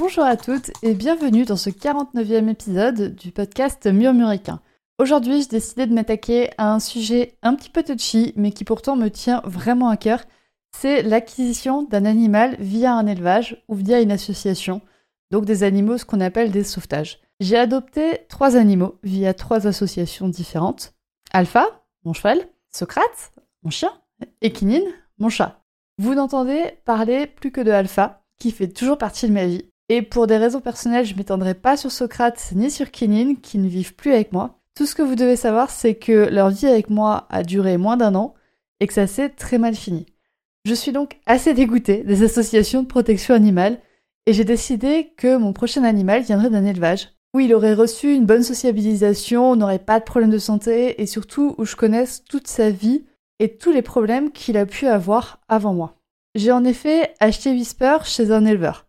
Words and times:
Bonjour 0.00 0.24
à 0.24 0.38
toutes 0.38 0.70
et 0.82 0.94
bienvenue 0.94 1.44
dans 1.44 1.58
ce 1.58 1.68
49e 1.68 2.48
épisode 2.48 3.14
du 3.16 3.32
podcast 3.32 3.86
Murmuricain. 3.86 4.62
Aujourd'hui, 4.98 5.42
j'ai 5.42 5.48
décidé 5.48 5.86
de 5.86 5.92
m'attaquer 5.92 6.48
à 6.56 6.72
un 6.72 6.80
sujet 6.80 7.36
un 7.42 7.54
petit 7.54 7.68
peu 7.68 7.82
touchy, 7.82 8.32
mais 8.34 8.50
qui 8.50 8.64
pourtant 8.64 8.96
me 8.96 9.08
tient 9.08 9.42
vraiment 9.44 9.90
à 9.90 9.98
cœur. 9.98 10.20
C'est 10.74 11.02
l'acquisition 11.02 11.82
d'un 11.82 12.06
animal 12.06 12.56
via 12.60 12.94
un 12.94 13.06
élevage 13.06 13.62
ou 13.68 13.74
via 13.74 14.00
une 14.00 14.10
association, 14.10 14.80
donc 15.30 15.44
des 15.44 15.64
animaux, 15.64 15.98
ce 15.98 16.06
qu'on 16.06 16.22
appelle 16.22 16.50
des 16.50 16.64
sauvetages. 16.64 17.20
J'ai 17.38 17.58
adopté 17.58 18.20
trois 18.30 18.56
animaux 18.56 18.98
via 19.02 19.34
trois 19.34 19.66
associations 19.66 20.28
différentes. 20.28 20.94
Alpha, 21.30 21.66
mon 22.06 22.14
cheval, 22.14 22.40
Socrate, 22.70 23.32
mon 23.64 23.70
chien, 23.70 23.92
et 24.40 24.50
Kinine, 24.50 24.88
mon 25.18 25.28
chat. 25.28 25.62
Vous 25.98 26.14
n'entendez 26.14 26.78
parler 26.86 27.26
plus 27.26 27.52
que 27.52 27.60
de 27.60 27.70
Alpha, 27.70 28.22
qui 28.38 28.50
fait 28.50 28.68
toujours 28.68 28.96
partie 28.96 29.28
de 29.28 29.34
ma 29.34 29.44
vie. 29.44 29.69
Et 29.92 30.02
pour 30.02 30.28
des 30.28 30.36
raisons 30.36 30.60
personnelles, 30.60 31.04
je 31.04 31.16
m'étendrai 31.16 31.54
pas 31.54 31.76
sur 31.76 31.90
Socrate 31.90 32.52
ni 32.54 32.70
sur 32.70 32.92
Kinine, 32.92 33.40
qui 33.40 33.58
ne 33.58 33.68
vivent 33.68 33.96
plus 33.96 34.12
avec 34.12 34.32
moi. 34.32 34.60
Tout 34.76 34.86
ce 34.86 34.94
que 34.94 35.02
vous 35.02 35.16
devez 35.16 35.34
savoir, 35.34 35.68
c'est 35.68 35.96
que 35.96 36.28
leur 36.30 36.50
vie 36.50 36.68
avec 36.68 36.90
moi 36.90 37.26
a 37.28 37.42
duré 37.42 37.76
moins 37.76 37.96
d'un 37.96 38.14
an 38.14 38.34
et 38.78 38.86
que 38.86 38.94
ça 38.94 39.08
s'est 39.08 39.30
très 39.30 39.58
mal 39.58 39.74
fini. 39.74 40.06
Je 40.64 40.74
suis 40.74 40.92
donc 40.92 41.18
assez 41.26 41.54
dégoûtée 41.54 42.04
des 42.04 42.22
associations 42.22 42.84
de 42.84 42.86
protection 42.86 43.34
animale 43.34 43.80
et 44.26 44.32
j'ai 44.32 44.44
décidé 44.44 45.12
que 45.16 45.36
mon 45.36 45.52
prochain 45.52 45.82
animal 45.82 46.22
viendrait 46.22 46.50
d'un 46.50 46.64
élevage 46.64 47.08
où 47.34 47.40
il 47.40 47.52
aurait 47.52 47.74
reçu 47.74 48.14
une 48.14 48.26
bonne 48.26 48.44
sociabilisation, 48.44 49.56
n'aurait 49.56 49.80
pas 49.80 49.98
de 49.98 50.04
problème 50.04 50.30
de 50.30 50.38
santé 50.38 51.02
et 51.02 51.06
surtout 51.06 51.56
où 51.58 51.64
je 51.64 51.74
connaisse 51.74 52.22
toute 52.22 52.46
sa 52.46 52.70
vie 52.70 53.06
et 53.40 53.56
tous 53.56 53.72
les 53.72 53.82
problèmes 53.82 54.30
qu'il 54.30 54.56
a 54.56 54.66
pu 54.66 54.86
avoir 54.86 55.40
avant 55.48 55.74
moi. 55.74 55.96
J'ai 56.36 56.52
en 56.52 56.62
effet 56.64 57.12
acheté 57.18 57.50
Whisper 57.50 57.98
chez 58.04 58.30
un 58.30 58.44
éleveur. 58.44 58.86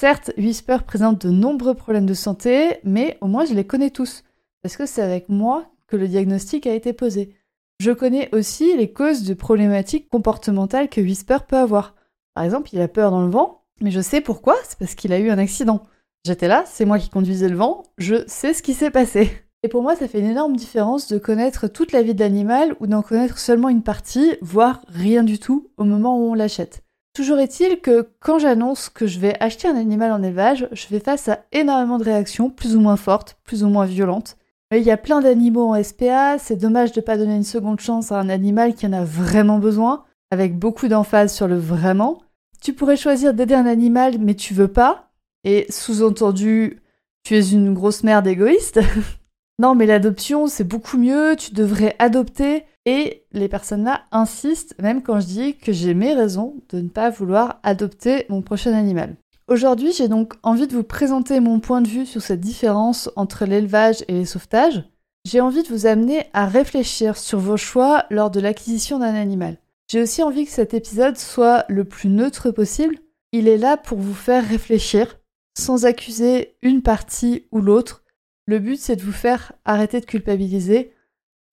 Certes, 0.00 0.30
Whisper 0.38 0.76
présente 0.86 1.26
de 1.26 1.32
nombreux 1.32 1.74
problèmes 1.74 2.06
de 2.06 2.14
santé, 2.14 2.78
mais 2.84 3.18
au 3.20 3.26
moins 3.26 3.44
je 3.44 3.54
les 3.54 3.66
connais 3.66 3.90
tous, 3.90 4.22
parce 4.62 4.76
que 4.76 4.86
c'est 4.86 5.02
avec 5.02 5.28
moi 5.28 5.72
que 5.88 5.96
le 5.96 6.06
diagnostic 6.06 6.68
a 6.68 6.74
été 6.76 6.92
posé. 6.92 7.34
Je 7.80 7.90
connais 7.90 8.32
aussi 8.32 8.76
les 8.76 8.92
causes 8.92 9.24
de 9.24 9.34
problématiques 9.34 10.08
comportementales 10.08 10.88
que 10.88 11.00
Whisper 11.00 11.38
peut 11.48 11.56
avoir. 11.56 11.96
Par 12.34 12.44
exemple, 12.44 12.68
il 12.72 12.80
a 12.80 12.86
peur 12.86 13.10
dans 13.10 13.22
le 13.22 13.30
vent, 13.32 13.64
mais 13.80 13.90
je 13.90 14.00
sais 14.00 14.20
pourquoi, 14.20 14.54
c'est 14.62 14.78
parce 14.78 14.94
qu'il 14.94 15.12
a 15.12 15.18
eu 15.18 15.30
un 15.30 15.38
accident. 15.38 15.84
J'étais 16.24 16.46
là, 16.46 16.62
c'est 16.64 16.84
moi 16.84 17.00
qui 17.00 17.10
conduisais 17.10 17.48
le 17.48 17.56
vent, 17.56 17.82
je 17.98 18.22
sais 18.28 18.54
ce 18.54 18.62
qui 18.62 18.74
s'est 18.74 18.92
passé. 18.92 19.32
Et 19.64 19.68
pour 19.68 19.82
moi, 19.82 19.96
ça 19.96 20.06
fait 20.06 20.20
une 20.20 20.30
énorme 20.30 20.54
différence 20.54 21.08
de 21.08 21.18
connaître 21.18 21.66
toute 21.66 21.90
la 21.90 22.04
vie 22.04 22.14
de 22.14 22.20
l'animal 22.20 22.76
ou 22.78 22.86
d'en 22.86 23.02
connaître 23.02 23.38
seulement 23.38 23.68
une 23.68 23.82
partie, 23.82 24.36
voire 24.42 24.80
rien 24.86 25.24
du 25.24 25.40
tout, 25.40 25.72
au 25.76 25.82
moment 25.82 26.20
où 26.20 26.30
on 26.30 26.34
l'achète. 26.34 26.84
Toujours 27.18 27.40
est-il 27.40 27.80
que 27.80 28.10
quand 28.20 28.38
j'annonce 28.38 28.88
que 28.88 29.08
je 29.08 29.18
vais 29.18 29.36
acheter 29.40 29.66
un 29.66 29.74
animal 29.74 30.12
en 30.12 30.22
élevage, 30.22 30.68
je 30.70 30.86
fais 30.86 31.00
face 31.00 31.26
à 31.26 31.40
énormément 31.50 31.98
de 31.98 32.04
réactions, 32.04 32.48
plus 32.48 32.76
ou 32.76 32.80
moins 32.80 32.94
fortes, 32.94 33.36
plus 33.42 33.64
ou 33.64 33.68
moins 33.68 33.86
violentes. 33.86 34.36
Mais 34.70 34.80
il 34.80 34.86
y 34.86 34.92
a 34.92 34.96
plein 34.96 35.20
d'animaux 35.20 35.74
en 35.74 35.82
SPA, 35.82 36.38
c'est 36.38 36.54
dommage 36.54 36.92
de 36.92 37.00
ne 37.00 37.04
pas 37.04 37.18
donner 37.18 37.34
une 37.34 37.42
seconde 37.42 37.80
chance 37.80 38.12
à 38.12 38.20
un 38.20 38.28
animal 38.28 38.76
qui 38.76 38.86
en 38.86 38.92
a 38.92 39.02
vraiment 39.02 39.58
besoin, 39.58 40.04
avec 40.30 40.56
beaucoup 40.56 40.86
d'emphase 40.86 41.34
sur 41.34 41.48
le 41.48 41.58
vraiment. 41.58 42.22
Tu 42.62 42.72
pourrais 42.72 42.96
choisir 42.96 43.34
d'aider 43.34 43.54
un 43.54 43.66
animal, 43.66 44.18
mais 44.20 44.36
tu 44.36 44.54
veux 44.54 44.68
pas, 44.68 45.10
et 45.42 45.66
sous-entendu, 45.70 46.80
tu 47.24 47.34
es 47.34 47.50
une 47.50 47.74
grosse 47.74 48.04
merde 48.04 48.28
égoïste. 48.28 48.78
non, 49.58 49.74
mais 49.74 49.86
l'adoption, 49.86 50.46
c'est 50.46 50.62
beaucoup 50.62 50.98
mieux, 50.98 51.34
tu 51.36 51.52
devrais 51.52 51.96
adopter, 51.98 52.62
et 52.88 53.26
les 53.32 53.48
personnes-là 53.48 54.06
insistent, 54.12 54.74
même 54.80 55.02
quand 55.02 55.20
je 55.20 55.26
dis 55.26 55.56
que 55.58 55.72
j'ai 55.72 55.92
mes 55.92 56.14
raisons 56.14 56.56
de 56.70 56.80
ne 56.80 56.88
pas 56.88 57.10
vouloir 57.10 57.60
adopter 57.62 58.24
mon 58.30 58.40
prochain 58.40 58.72
animal. 58.72 59.16
Aujourd'hui, 59.46 59.92
j'ai 59.92 60.08
donc 60.08 60.32
envie 60.42 60.66
de 60.66 60.72
vous 60.72 60.84
présenter 60.84 61.38
mon 61.40 61.60
point 61.60 61.82
de 61.82 61.88
vue 61.88 62.06
sur 62.06 62.22
cette 62.22 62.40
différence 62.40 63.10
entre 63.14 63.44
l'élevage 63.44 64.04
et 64.08 64.14
les 64.14 64.24
sauvetages. 64.24 64.84
J'ai 65.26 65.42
envie 65.42 65.62
de 65.62 65.68
vous 65.68 65.84
amener 65.84 66.28
à 66.32 66.46
réfléchir 66.46 67.18
sur 67.18 67.38
vos 67.38 67.58
choix 67.58 68.06
lors 68.08 68.30
de 68.30 68.40
l'acquisition 68.40 68.98
d'un 68.98 69.14
animal. 69.14 69.58
J'ai 69.92 70.00
aussi 70.00 70.22
envie 70.22 70.46
que 70.46 70.50
cet 70.50 70.72
épisode 70.72 71.18
soit 71.18 71.66
le 71.68 71.84
plus 71.84 72.08
neutre 72.08 72.50
possible. 72.50 72.96
Il 73.32 73.48
est 73.48 73.58
là 73.58 73.76
pour 73.76 73.98
vous 73.98 74.14
faire 74.14 74.48
réfléchir, 74.48 75.18
sans 75.58 75.84
accuser 75.84 76.56
une 76.62 76.80
partie 76.80 77.48
ou 77.52 77.60
l'autre. 77.60 78.02
Le 78.46 78.58
but, 78.58 78.80
c'est 78.80 78.96
de 78.96 79.02
vous 79.02 79.12
faire 79.12 79.52
arrêter 79.66 80.00
de 80.00 80.06
culpabiliser, 80.06 80.94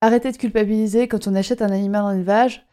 Arrêtez 0.01 0.31
de 0.31 0.37
culpabiliser 0.37 1.07
quand 1.07 1.27
on 1.27 1.35
achète 1.35 1.61
un 1.61 1.71
animal 1.71 2.03
en 2.03 2.11
élevage. 2.11 2.65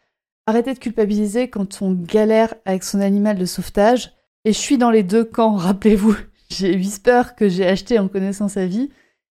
Arrêtez 0.45 0.73
de 0.73 0.79
culpabiliser 0.79 1.49
quand 1.49 1.81
on 1.81 1.93
galère 1.93 2.53
avec 2.65 2.83
son 2.83 2.99
animal 2.99 3.37
de 3.37 3.45
sauvetage. 3.45 4.13
Et 4.45 4.53
je 4.53 4.57
suis 4.57 4.77
dans 4.77 4.91
les 4.91 5.03
deux 5.03 5.23
camps, 5.23 5.55
rappelez-vous. 5.55 6.15
J'ai 6.49 6.75
Whisper 6.75 7.23
que 7.37 7.49
j'ai 7.49 7.65
acheté 7.65 7.97
en 7.97 8.07
connaissant 8.07 8.47
sa 8.47 8.65
vie. 8.65 8.89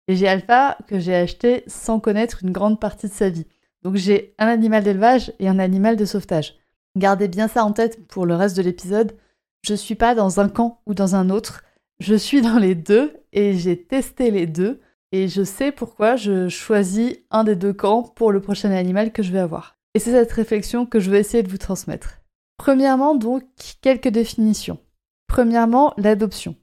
Et 0.08 0.16
j'ai 0.16 0.28
Alpha 0.28 0.78
que 0.86 0.98
j'ai 0.98 1.14
acheté 1.14 1.64
sans 1.66 2.00
connaître 2.00 2.42
une 2.42 2.52
grande 2.52 2.80
partie 2.80 3.08
de 3.08 3.12
sa 3.12 3.28
vie. 3.28 3.46
Donc 3.82 3.96
j'ai 3.96 4.34
un 4.38 4.46
animal 4.46 4.84
d'élevage 4.84 5.32
et 5.38 5.48
un 5.48 5.58
animal 5.58 5.96
de 5.96 6.04
sauvetage. 6.04 6.56
Gardez 6.96 7.28
bien 7.28 7.48
ça 7.48 7.64
en 7.64 7.72
tête 7.72 8.06
pour 8.08 8.26
le 8.26 8.34
reste 8.34 8.56
de 8.56 8.62
l'épisode. 8.62 9.16
Je 9.62 9.74
suis 9.74 9.94
pas 9.94 10.14
dans 10.14 10.40
un 10.40 10.48
camp 10.48 10.80
ou 10.86 10.94
dans 10.94 11.14
un 11.14 11.30
autre. 11.30 11.62
Je 11.98 12.14
suis 12.14 12.40
dans 12.42 12.58
les 12.58 12.74
deux 12.74 13.16
et 13.32 13.54
j'ai 13.54 13.80
testé 13.80 14.30
les 14.30 14.46
deux 14.46 14.80
et 15.12 15.28
je 15.28 15.42
sais 15.42 15.72
pourquoi 15.72 16.16
je 16.16 16.48
choisis 16.48 17.16
un 17.30 17.44
des 17.44 17.56
deux 17.56 17.72
camps 17.72 18.02
pour 18.02 18.32
le 18.32 18.40
prochain 18.40 18.70
animal 18.70 19.12
que 19.12 19.22
je 19.22 19.32
vais 19.32 19.38
avoir. 19.38 19.78
Et 19.94 19.98
c'est 19.98 20.10
cette 20.12 20.32
réflexion 20.32 20.84
que 20.84 21.00
je 21.00 21.10
vais 21.10 21.20
essayer 21.20 21.42
de 21.42 21.48
vous 21.48 21.58
transmettre. 21.58 22.20
Premièrement, 22.58 23.14
donc, 23.14 23.44
quelques 23.80 24.08
définitions. 24.08 24.78
Premièrement, 25.26 25.94
l'adoption. 25.96 26.56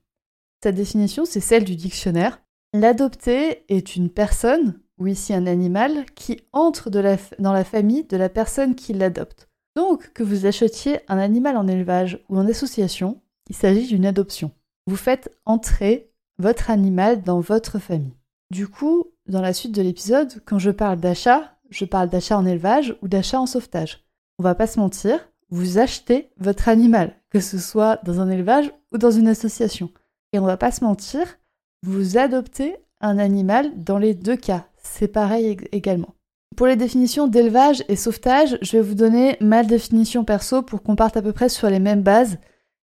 Cette 0.63 0.75
définition, 0.75 1.25
c'est 1.25 1.39
celle 1.39 1.63
du 1.63 1.75
dictionnaire. 1.75 2.41
L'adopté 2.73 3.63
est 3.69 3.95
une 3.95 4.09
personne, 4.09 4.79
ou 4.99 5.07
ici 5.07 5.33
un 5.33 5.47
animal, 5.47 6.05
qui 6.15 6.41
entre 6.51 6.89
dans 6.89 7.53
la 7.53 7.63
famille 7.63 8.03
de 8.05 8.17
la 8.17 8.29
personne 8.29 8.75
qui 8.75 8.93
l'adopte. 8.93 9.47
Donc, 9.75 10.13
que 10.13 10.23
vous 10.23 10.45
achetiez 10.45 10.99
un 11.07 11.17
animal 11.17 11.57
en 11.57 11.67
élevage 11.67 12.23
ou 12.29 12.37
en 12.37 12.47
association, 12.47 13.21
il 13.49 13.55
s'agit 13.55 13.87
d'une 13.87 14.05
adoption. 14.05 14.51
Vous 14.87 14.95
faites 14.95 15.35
entrer 15.45 16.11
votre 16.39 16.69
animal 16.69 17.21
dans 17.23 17.39
votre 17.39 17.79
famille. 17.79 18.13
Du 18.53 18.67
coup, 18.67 19.05
dans 19.25 19.41
la 19.41 19.51
suite 19.51 19.71
de 19.71 19.81
l'épisode, 19.81 20.43
quand 20.45 20.59
je 20.59 20.69
parle 20.69 20.99
d'achat, 20.99 21.57
je 21.71 21.85
parle 21.85 22.07
d'achat 22.07 22.37
en 22.37 22.45
élevage 22.45 22.95
ou 23.01 23.07
d'achat 23.07 23.39
en 23.39 23.47
sauvetage. 23.47 24.05
On 24.37 24.43
va 24.43 24.53
pas 24.53 24.67
se 24.67 24.79
mentir, 24.79 25.17
vous 25.49 25.79
achetez 25.79 26.29
votre 26.37 26.69
animal, 26.69 27.15
que 27.31 27.39
ce 27.39 27.57
soit 27.57 27.99
dans 28.03 28.19
un 28.19 28.29
élevage 28.29 28.71
ou 28.91 28.99
dans 28.99 29.09
une 29.09 29.27
association. 29.27 29.89
Et 30.33 30.39
on 30.39 30.45
va 30.45 30.55
pas 30.55 30.69
se 30.69 30.83
mentir, 30.83 31.39
vous 31.81 32.15
adoptez 32.19 32.75
un 33.01 33.17
animal 33.17 33.71
dans 33.75 33.97
les 33.97 34.13
deux 34.13 34.37
cas. 34.37 34.67
C'est 34.77 35.07
pareil 35.07 35.57
également. 35.71 36.13
Pour 36.55 36.67
les 36.67 36.75
définitions 36.75 37.27
d'élevage 37.27 37.83
et 37.87 37.95
sauvetage, 37.95 38.59
je 38.61 38.73
vais 38.73 38.83
vous 38.83 38.93
donner 38.93 39.35
ma 39.41 39.63
définition 39.63 40.23
perso 40.23 40.61
pour 40.61 40.83
qu'on 40.83 40.95
parte 40.95 41.17
à 41.17 41.23
peu 41.23 41.33
près 41.33 41.49
sur 41.49 41.71
les 41.71 41.79
mêmes 41.79 42.03
bases 42.03 42.37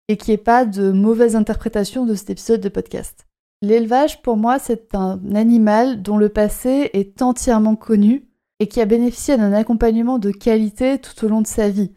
et 0.09 0.17
qu'il 0.17 0.33
n'y 0.33 0.41
ait 0.41 0.43
pas 0.43 0.65
de 0.65 0.91
mauvaise 0.91 1.37
interprétation 1.37 2.05
de 2.05 2.15
cet 2.15 2.31
épisode 2.31 2.59
de 2.59 2.67
podcast. 2.67 3.25
L'élevage, 3.63 4.21
pour 4.21 4.35
moi, 4.35 4.59
c'est 4.59 4.93
un 4.93 5.21
animal 5.33 6.01
dont 6.01 6.17
le 6.17 6.27
passé 6.27 6.89
est 6.91 7.21
entièrement 7.21 7.77
connu 7.77 8.27
et 8.59 8.67
qui 8.67 8.81
a 8.81 8.85
bénéficié 8.85 9.37
d'un 9.37 9.53
accompagnement 9.53 10.19
de 10.19 10.31
qualité 10.31 10.97
tout 10.97 11.23
au 11.23 11.29
long 11.29 11.39
de 11.39 11.47
sa 11.47 11.69
vie. 11.69 11.93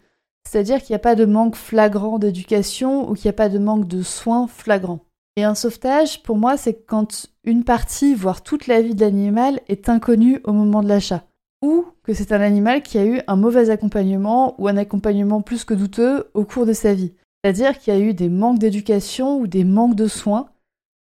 C'est-à-dire 0.48 0.80
qu'il 0.80 0.92
n'y 0.92 0.98
a 0.98 1.00
pas 1.00 1.16
de 1.16 1.24
manque 1.24 1.56
flagrant 1.56 2.20
d'éducation 2.20 3.10
ou 3.10 3.14
qu'il 3.14 3.26
n'y 3.26 3.30
a 3.30 3.32
pas 3.32 3.48
de 3.48 3.58
manque 3.58 3.88
de 3.88 4.02
soins 4.02 4.46
flagrants. 4.46 5.00
Et 5.34 5.42
un 5.42 5.56
sauvetage, 5.56 6.22
pour 6.22 6.36
moi, 6.36 6.56
c'est 6.56 6.84
quand 6.86 7.26
une 7.42 7.64
partie, 7.64 8.14
voire 8.14 8.44
toute 8.44 8.68
la 8.68 8.80
vie 8.80 8.94
de 8.94 9.00
l'animal 9.00 9.58
est 9.66 9.88
inconnue 9.88 10.40
au 10.44 10.52
moment 10.52 10.84
de 10.84 10.88
l'achat. 10.88 11.24
Ou 11.62 11.84
que 12.04 12.14
c'est 12.14 12.30
un 12.30 12.42
animal 12.42 12.84
qui 12.84 12.96
a 12.96 13.04
eu 13.04 13.22
un 13.26 13.34
mauvais 13.34 13.70
accompagnement 13.70 14.54
ou 14.60 14.68
un 14.68 14.76
accompagnement 14.76 15.40
plus 15.40 15.64
que 15.64 15.74
douteux 15.74 16.30
au 16.32 16.44
cours 16.44 16.64
de 16.64 16.72
sa 16.72 16.94
vie. 16.94 17.14
C'est-à-dire 17.42 17.76
qu'il 17.76 17.92
y 17.92 17.96
a 17.96 18.00
eu 18.00 18.14
des 18.14 18.28
manques 18.28 18.60
d'éducation 18.60 19.40
ou 19.40 19.48
des 19.48 19.64
manques 19.64 19.96
de 19.96 20.06
soins 20.06 20.46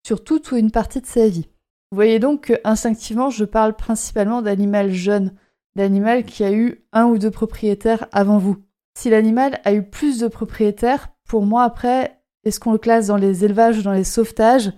sur 0.06 0.24
toute 0.24 0.50
ou 0.52 0.56
une 0.56 0.70
partie 0.70 1.00
de 1.00 1.06
sa 1.06 1.28
vie. 1.28 1.48
Vous 1.90 1.96
voyez 1.96 2.18
donc 2.18 2.46
que 2.46 2.54
instinctivement, 2.64 3.30
je 3.30 3.44
parle 3.44 3.74
principalement 3.74 4.42
d'animal 4.42 4.92
jeune, 4.92 5.32
d'animal 5.76 6.24
qui 6.24 6.44
a 6.44 6.52
eu 6.52 6.84
un 6.92 7.04
ou 7.06 7.18
deux 7.18 7.30
propriétaires 7.30 8.06
avant 8.12 8.38
vous. 8.38 8.56
Si 8.98 9.10
l'animal 9.10 9.60
a 9.64 9.72
eu 9.72 9.82
plus 9.82 10.18
de 10.18 10.28
propriétaires, 10.28 11.08
pour 11.28 11.44
moi 11.44 11.64
après, 11.64 12.20
est-ce 12.44 12.60
qu'on 12.60 12.72
le 12.72 12.78
classe 12.78 13.06
dans 13.06 13.16
les 13.16 13.44
élevages 13.44 13.78
ou 13.78 13.82
dans 13.82 13.92
les 13.92 14.04
sauvetages? 14.04 14.72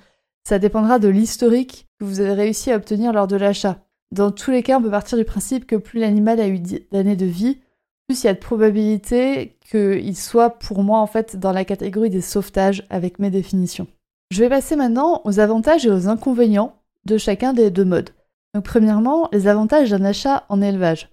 Ça 0.46 0.58
dépendra 0.58 0.98
de 0.98 1.08
l'historique 1.08 1.88
que 1.98 2.04
vous 2.04 2.20
avez 2.20 2.32
réussi 2.32 2.70
à 2.70 2.76
obtenir 2.76 3.12
lors 3.12 3.26
de 3.26 3.36
l'achat. 3.36 3.78
Dans 4.12 4.30
tous 4.30 4.50
les 4.50 4.62
cas, 4.62 4.78
on 4.78 4.82
peut 4.82 4.90
partir 4.90 5.18
du 5.18 5.24
principe 5.24 5.66
que 5.66 5.76
plus 5.76 6.00
l'animal 6.00 6.38
a 6.40 6.48
eu 6.48 6.60
d'années 6.92 7.16
de 7.16 7.26
vie, 7.26 7.60
plus 8.06 8.22
il 8.22 8.26
y 8.26 8.30
a 8.30 8.34
de 8.34 8.38
probabilité 8.38 9.56
qu'il 9.70 10.16
soit 10.16 10.50
pour 10.50 10.82
moi 10.82 10.98
en 10.98 11.06
fait 11.06 11.36
dans 11.36 11.52
la 11.52 11.64
catégorie 11.64 12.10
des 12.10 12.20
sauvetages 12.20 12.84
avec 12.90 13.18
mes 13.18 13.30
définitions. 13.30 13.86
Je 14.34 14.40
vais 14.40 14.48
passer 14.48 14.74
maintenant 14.74 15.20
aux 15.22 15.38
avantages 15.38 15.86
et 15.86 15.90
aux 15.90 16.08
inconvénients 16.08 16.74
de 17.04 17.18
chacun 17.18 17.52
des 17.52 17.70
deux 17.70 17.84
modes. 17.84 18.10
Donc 18.52 18.64
premièrement, 18.64 19.28
les 19.30 19.46
avantages 19.46 19.90
d'un 19.90 20.04
achat 20.04 20.42
en 20.48 20.60
élevage. 20.60 21.08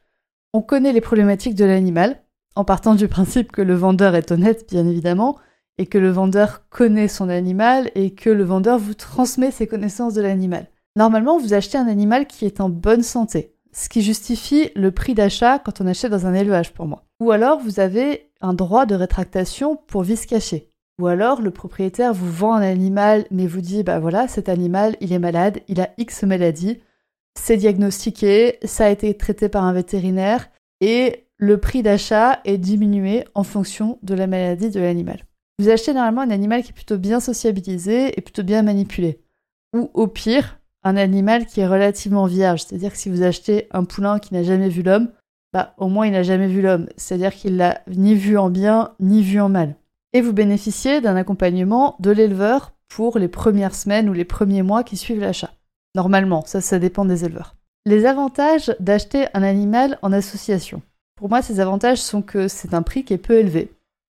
On 0.54 0.64
connaît 0.64 0.92
les 0.92 1.02
problématiques 1.02 1.54
de 1.54 1.66
l'animal, 1.66 2.24
en 2.56 2.66
partant 2.66 2.96
du 2.96 3.08
principe 3.08 3.52
que 3.52 3.62
le 3.62 3.76
vendeur 3.76 4.16
est 4.16 4.32
honnête 4.32 4.66
bien 4.68 4.88
évidemment, 4.88 5.38
et 5.78 5.86
que 5.86 6.00
le 6.00 6.10
vendeur 6.10 6.68
connaît 6.72 7.08
son 7.08 7.30
animal 7.30 7.92
et 7.94 8.16
que 8.16 8.32
le 8.32 8.44
vendeur 8.44 8.80
vous 8.80 8.96
transmet 8.96 9.52
ses 9.52 9.68
connaissances 9.68 10.16
de 10.16 10.24
l'animal. 10.24 10.66
Normalement, 10.96 11.38
vous 11.38 11.54
achetez 11.54 11.78
un 11.78 11.88
animal 11.88 12.26
qui 12.26 12.48
est 12.48 12.60
en 12.60 12.70
bonne 12.70 13.04
santé, 13.04 13.54
ce 13.72 13.88
qui 13.88 14.02
justifie 14.02 14.72
le 14.76 14.90
prix 14.90 15.14
d'achat 15.14 15.60
quand 15.60 15.80
on 15.80 15.86
achète 15.86 16.10
dans 16.10 16.26
un 16.26 16.34
élevage 16.34 16.74
pour 16.74 16.88
moi. 16.88 17.04
Ou 17.20 17.30
alors 17.30 17.60
vous 17.60 17.80
avez 17.80 18.32
un 18.42 18.56
droit 18.56 18.88
de 18.88 18.96
rétractation 18.96 19.76
pour 19.76 20.02
vice 20.02 20.26
caché. 20.26 20.71
Ou 21.02 21.08
alors 21.08 21.42
le 21.42 21.50
propriétaire 21.50 22.14
vous 22.14 22.32
vend 22.32 22.54
un 22.54 22.62
animal 22.62 23.26
mais 23.32 23.48
vous 23.48 23.62
dit 23.62 23.82
bah 23.82 24.00
voilà 24.00 24.28
cet 24.28 24.50
animal 24.50 24.96
il 25.02 25.12
est 25.14 25.20
malade, 25.20 25.62
il 25.68 25.82
a 25.82 25.90
X 25.98 26.22
maladie, 26.22 26.80
c'est 27.34 27.58
diagnostiqué, 27.58 28.60
ça 28.64 28.86
a 28.86 28.90
été 28.90 29.18
traité 29.18 29.50
par 29.50 29.64
un 29.64 29.74
vétérinaire 29.74 30.52
et 30.80 31.26
le 31.38 31.58
prix 31.58 31.82
d'achat 31.82 32.40
est 32.46 32.60
diminué 32.60 33.26
en 33.34 33.42
fonction 33.42 33.98
de 34.04 34.14
la 34.14 34.28
maladie 34.28 34.70
de 34.70 34.80
l'animal. 34.80 35.24
Vous 35.58 35.70
achetez 35.70 35.92
normalement 35.92 36.22
un 36.22 36.30
animal 36.30 36.62
qui 36.62 36.70
est 36.70 36.74
plutôt 36.74 37.00
bien 37.00 37.20
sociabilisé 37.20 38.16
et 38.16 38.22
plutôt 38.22 38.44
bien 38.44 38.62
manipulé. 38.62 39.24
Ou 39.76 39.90
au 39.96 40.06
pire, 40.06 40.60
un 40.84 40.98
animal 40.98 41.48
qui 41.48 41.62
est 41.62 41.68
relativement 41.68 42.28
vierge. 42.28 42.62
C'est-à-dire 42.62 42.92
que 42.92 42.98
si 42.98 43.10
vous 43.10 43.24
achetez 43.24 43.68
un 43.72 43.86
poulain 43.86 44.20
qui 44.20 44.36
n'a 44.36 44.44
jamais 44.44 44.70
vu 44.70 44.84
l'homme, 44.84 45.10
bah 45.52 45.74
au 45.80 45.88
moins 45.88 46.06
il 46.06 46.12
n'a 46.12 46.22
jamais 46.22 46.48
vu 46.48 46.62
l'homme. 46.62 46.90
C'est-à-dire 46.96 47.34
qu'il 47.34 47.58
l'a 47.58 47.82
ni 47.88 48.14
vu 48.14 48.38
en 48.38 48.52
bien, 48.52 48.94
ni 49.00 49.24
vu 49.24 49.40
en 49.42 49.50
mal. 49.50 49.76
Et 50.14 50.22
vous 50.22 50.34
bénéficiez 50.34 51.02
d'un 51.02 51.16
accompagnement 51.16 51.96
de 52.00 52.12
l'éleveur 52.12 52.74
pour 52.88 53.18
les 53.18 53.28
premières 53.28 53.76
semaines 53.76 54.10
ou 54.10 54.14
les 54.14 54.26
premiers 54.26 54.64
mois 54.64 54.84
qui 54.84 54.98
suivent 54.98 55.22
l'achat. 55.22 55.52
Normalement, 55.96 56.44
ça, 56.46 56.62
ça 56.62 56.80
dépend 56.80 57.06
des 57.06 57.26
éleveurs. 57.26 57.56
Les 57.86 58.06
avantages 58.06 58.76
d'acheter 58.80 59.28
un 59.34 59.44
animal 59.44 59.98
en 60.02 60.12
association. 60.12 60.82
Pour 61.16 61.30
moi, 61.30 61.42
ces 61.42 61.60
avantages 61.60 62.02
sont 62.02 62.22
que 62.22 62.48
c'est 62.48 62.74
un 62.74 62.82
prix 62.82 63.04
qui 63.04 63.14
est 63.14 63.18
peu 63.18 63.40
élevé. 63.40 63.72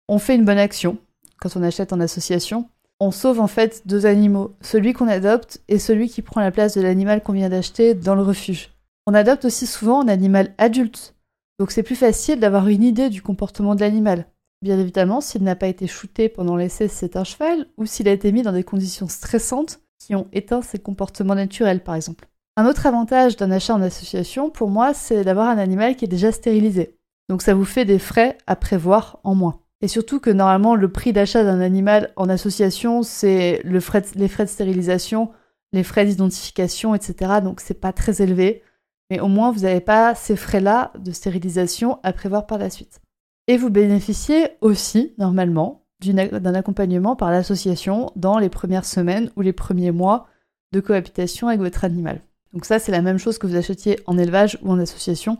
On 0.08 0.20
fait 0.20 0.36
une 0.36 0.46
bonne 0.46 0.58
action 0.58 0.98
quand 1.40 1.56
on 1.56 1.64
achète 1.64 1.94
en 1.94 2.00
association 2.00 2.70
on 3.00 3.12
sauve 3.12 3.40
en 3.40 3.48
fait 3.48 3.84
deux 3.86 4.06
animaux, 4.06 4.56
celui 4.62 4.94
qu'on 4.94 5.08
adopte 5.08 5.62
et 5.68 5.80
celui 5.80 6.10
qui 6.10 6.22
prend 6.22 6.42
la 6.42 6.52
place 6.52 6.76
de 6.76 6.82
l'animal 6.82 7.22
qu'on 7.22 7.34
vient 7.34 7.50
d'acheter 7.50 7.94
dans 7.94 8.16
le 8.16 8.24
refuge. 8.24 8.72
On 9.06 9.14
adopte 9.14 9.46
aussi 9.46 9.68
souvent 9.68 10.02
un 10.02 10.08
animal 10.08 10.54
adulte, 10.58 11.16
donc 11.60 11.72
c'est 11.72 11.84
plus 11.84 11.96
facile 11.96 12.40
d'avoir 12.40 12.68
une 12.68 12.84
idée 12.84 13.10
du 13.10 13.22
comportement 13.22 13.76
de 13.76 13.82
l'animal. 13.82 14.26
Bien 14.62 14.80
évidemment, 14.80 15.22
s'il 15.22 15.44
n'a 15.44 15.56
pas 15.56 15.68
été 15.68 15.86
shooté 15.86 16.30
pendant 16.30 16.56
l'essai, 16.56 16.88
c'est 16.88 17.16
un 17.16 17.24
cheval, 17.24 17.68
ou 17.78 17.86
s'il 17.86 18.08
a 18.08 18.12
été 18.12 18.32
mis 18.32 18.42
dans 18.42 18.52
des 18.52 18.64
conditions 18.64 19.08
stressantes 19.08 19.80
qui 20.00 20.16
ont 20.16 20.28
éteint 20.34 20.62
ses 20.62 20.80
comportements 20.80 21.36
naturels, 21.36 21.84
par 21.84 21.96
exemple. 21.96 22.28
Un 22.56 22.66
autre 22.66 22.88
avantage 22.88 23.36
d'un 23.36 23.52
achat 23.52 23.76
en 23.76 23.82
association, 23.84 24.50
pour 24.50 24.70
moi, 24.70 24.96
c'est 24.96 25.24
d'avoir 25.24 25.48
un 25.50 25.60
animal 25.60 25.96
qui 25.96 26.06
est 26.06 26.08
déjà 26.08 26.32
stérilisé. 26.32 26.98
Donc 27.30 27.44
ça 27.44 27.54
vous 27.54 27.66
fait 27.66 27.86
des 27.86 28.00
frais 28.00 28.38
à 28.48 28.56
prévoir 28.56 29.20
en 29.24 29.36
moins. 29.36 29.62
Et 29.82 29.88
surtout 29.88 30.20
que 30.20 30.32
normalement, 30.32 30.76
le 30.76 30.92
prix 30.92 31.14
d'achat 31.14 31.44
d'un 31.44 31.62
animal 31.62 32.12
en 32.16 32.30
association, 32.30 33.04
c'est 33.04 33.62
le 33.64 33.80
les 34.16 34.28
frais 34.28 34.46
de 34.46 34.50
stérilisation, 34.50 35.30
les 35.72 35.84
frais 35.84 36.06
d'identification, 36.06 36.96
etc. 36.96 37.42
Donc 37.44 37.60
c'est 37.60 37.80
pas 37.80 37.94
très 37.94 38.24
élevé. 38.24 38.64
Mais 39.12 39.20
au 39.20 39.28
moins, 39.28 39.52
vous 39.52 39.62
n'avez 39.62 39.82
pas 39.82 40.16
ces 40.16 40.36
frais-là 40.36 40.92
de 40.98 41.12
stérilisation 41.12 42.00
à 42.02 42.12
prévoir 42.12 42.48
par 42.48 42.58
la 42.58 42.72
suite. 42.72 43.02
Et 43.48 43.58
vous 43.58 43.70
bénéficiez 43.70 44.50
aussi, 44.62 45.14
normalement, 45.18 45.86
d'un 46.02 46.54
accompagnement 46.54 47.16
par 47.16 47.32
l'association 47.32 48.12
dans 48.16 48.38
les 48.38 48.50
premières 48.50 48.86
semaines 48.86 49.32
ou 49.36 49.42
les 49.42 49.54
premiers 49.54 49.92
mois 49.92 50.28
de 50.74 50.80
cohabitation 50.80 51.48
avec 51.48 51.60
votre 51.60 51.86
animal. 51.86 52.22
Donc 52.54 52.66
ça, 52.66 52.80
c'est 52.80 52.92
la 52.92 53.02
même 53.02 53.18
chose 53.18 53.38
que 53.38 53.48
vous 53.48 53.56
achetiez 53.56 54.00
en 54.06 54.18
élevage 54.18 54.60
ou 54.62 54.72
en 54.72 54.80
association 54.80 55.40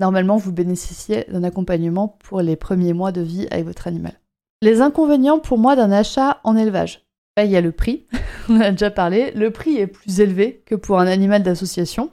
normalement 0.00 0.36
vous 0.36 0.52
bénéficiez 0.52 1.24
d'un 1.28 1.44
accompagnement 1.44 2.08
pour 2.08 2.40
les 2.40 2.56
premiers 2.56 2.92
mois 2.92 3.12
de 3.12 3.20
vie 3.20 3.46
avec 3.50 3.64
votre 3.64 3.86
animal. 3.86 4.14
Les 4.62 4.80
inconvénients 4.80 5.38
pour 5.38 5.58
moi 5.58 5.76
d'un 5.76 5.92
achat 5.92 6.40
en 6.44 6.56
élevage. 6.56 7.06
il 7.38 7.50
y 7.50 7.56
a 7.56 7.60
le 7.60 7.72
prix, 7.72 8.06
on 8.48 8.60
a 8.60 8.70
déjà 8.70 8.90
parlé, 8.90 9.32
le 9.32 9.50
prix 9.50 9.76
est 9.76 9.86
plus 9.86 10.20
élevé 10.20 10.62
que 10.66 10.74
pour 10.74 10.98
un 10.98 11.06
animal 11.06 11.42
d'association. 11.42 12.10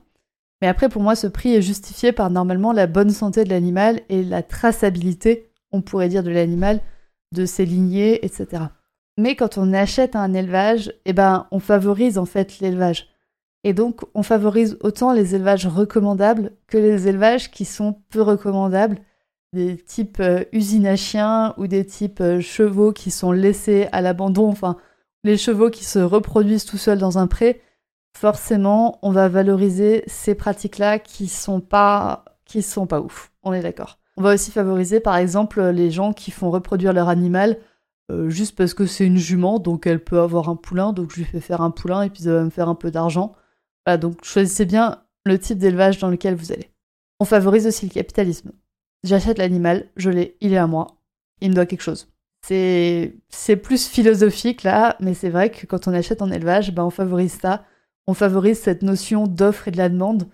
Mais 0.62 0.68
après, 0.68 0.90
pour 0.90 1.02
moi, 1.02 1.16
ce 1.16 1.28
prix 1.28 1.56
est 1.56 1.62
justifié 1.62 2.12
par 2.12 2.30
normalement 2.30 2.72
la 2.72 2.88
bonne 2.88 3.10
santé 3.10 3.44
de 3.44 3.50
l'animal 3.50 4.02
et 4.10 4.24
la 4.24 4.44
traçabilité, 4.44 5.50
on 5.72 5.82
pourrait 5.82 6.10
dire, 6.10 6.24
de 6.24 6.30
l'animal, 6.30 6.82
de 7.34 7.46
ses 7.46 7.66
lignées, 7.66 8.24
etc. 8.26 8.64
Mais 9.18 9.36
quand 9.36 9.58
on 9.58 9.74
achète 9.74 10.16
un 10.16 10.34
élevage, 10.34 10.94
eh 11.06 11.14
ben, 11.14 11.48
on 11.52 11.60
favorise 11.60 12.18
en 12.18 12.26
fait 12.26 12.60
l'élevage. 12.60 13.08
Et 13.64 13.74
donc, 13.74 14.02
on 14.14 14.24
favorise 14.24 14.78
autant 14.82 15.14
les 15.14 15.36
élevages 15.36 15.68
recommandables 15.68 16.52
que 16.68 16.78
les 16.78 17.08
élevages 17.08 17.52
qui 17.52 17.66
sont 17.66 17.98
peu 18.10 18.22
recommandables, 18.22 19.00
des 19.54 19.78
types 19.78 20.20
euh, 20.20 20.44
usines 20.54 20.88
à 20.88 20.96
chiens 20.96 21.54
ou 21.58 21.68
des 21.68 21.86
types 21.86 22.22
euh, 22.22 22.40
chevaux 22.40 22.94
qui 22.94 23.12
sont 23.12 23.32
laissés 23.32 23.88
à 23.92 24.02
l'abandon, 24.02 24.48
enfin, 24.48 24.78
les 25.24 25.38
chevaux 25.38 25.70
qui 25.70 25.84
se 25.84 26.00
reproduisent 26.00 26.66
tout 26.66 26.78
seuls 26.78 26.98
dans 26.98 27.18
un 27.18 27.28
pré. 27.28 27.62
Forcément, 28.18 29.00
on 29.02 29.12
va 29.12 29.30
valoriser 29.30 30.04
ces 30.08 30.36
pratiques-là 30.36 31.00
qui 31.00 31.28
sont 31.28 31.62
pas, 31.62 32.26
qui 32.46 32.62
sont 32.62 32.88
pas 32.88 33.02
ouf. 33.02 33.32
On 33.44 33.54
est 33.54 33.62
d'accord. 33.62 33.98
On 34.18 34.22
va 34.22 34.34
aussi 34.34 34.52
favoriser, 34.52 35.00
par 35.00 35.16
exemple, 35.16 35.62
les 35.62 35.90
gens 35.90 36.14
qui 36.14 36.32
font 36.32 36.52
reproduire 36.52 36.94
leur 36.94 37.10
animal 37.10 37.58
euh, 38.12 38.30
juste 38.30 38.56
parce 38.56 38.74
que 38.74 38.86
c'est 38.86 39.06
une 39.06 39.18
jument, 39.18 39.60
donc 39.60 39.88
elle 39.88 40.04
peut 40.04 40.20
avoir 40.20 40.50
un 40.50 40.56
poulain, 40.56 40.92
donc 40.92 41.12
je 41.12 41.18
lui 41.18 41.24
fais 41.24 41.40
faire 41.40 41.62
un 41.62 41.72
poulain 41.72 42.04
et 42.04 42.10
puis 42.10 42.24
ça 42.24 42.34
va 42.34 42.44
me 42.44 42.50
faire 42.50 42.68
un 42.68 42.76
peu 42.76 42.92
d'argent. 42.92 43.34
Voilà, 43.86 43.98
donc 43.98 44.24
choisissez 44.24 44.66
bien 44.66 45.04
le 45.26 45.40
type 45.40 45.58
d'élevage 45.58 45.98
dans 46.00 46.10
lequel 46.10 46.36
vous 46.36 46.52
allez. 46.52 46.72
On 47.20 47.26
favorise 47.26 47.68
aussi 47.68 47.86
le 47.86 47.94
capitalisme. 47.94 48.52
J'achète 49.04 49.38
l'animal, 49.38 49.90
je 49.96 50.10
l'ai, 50.10 50.38
il 50.42 50.54
est 50.54 50.58
à 50.58 50.68
moi, 50.68 50.88
il 51.40 51.50
me 51.50 51.56
doit 51.56 51.66
quelque 51.66 51.82
chose. 51.82 52.10
C'est, 52.44 53.16
plus 53.64 53.88
philosophique 53.88 54.64
là, 54.64 54.98
mais 55.00 55.14
c'est 55.14 55.30
vrai 55.30 55.52
que 55.52 55.66
quand 55.66 55.88
on 55.88 55.94
achète 55.94 56.22
en 56.22 56.32
élevage, 56.32 56.74
ben 56.74 56.84
on 56.84 56.90
favorise 56.90 57.34
ça. 57.40 57.64
On 58.08 58.14
favorise 58.14 58.60
cette 58.60 58.82
notion 58.82 59.28
d'offre 59.28 59.68
et 59.68 59.72
de 59.72 59.78
la 59.78 59.90
demande 59.90 60.28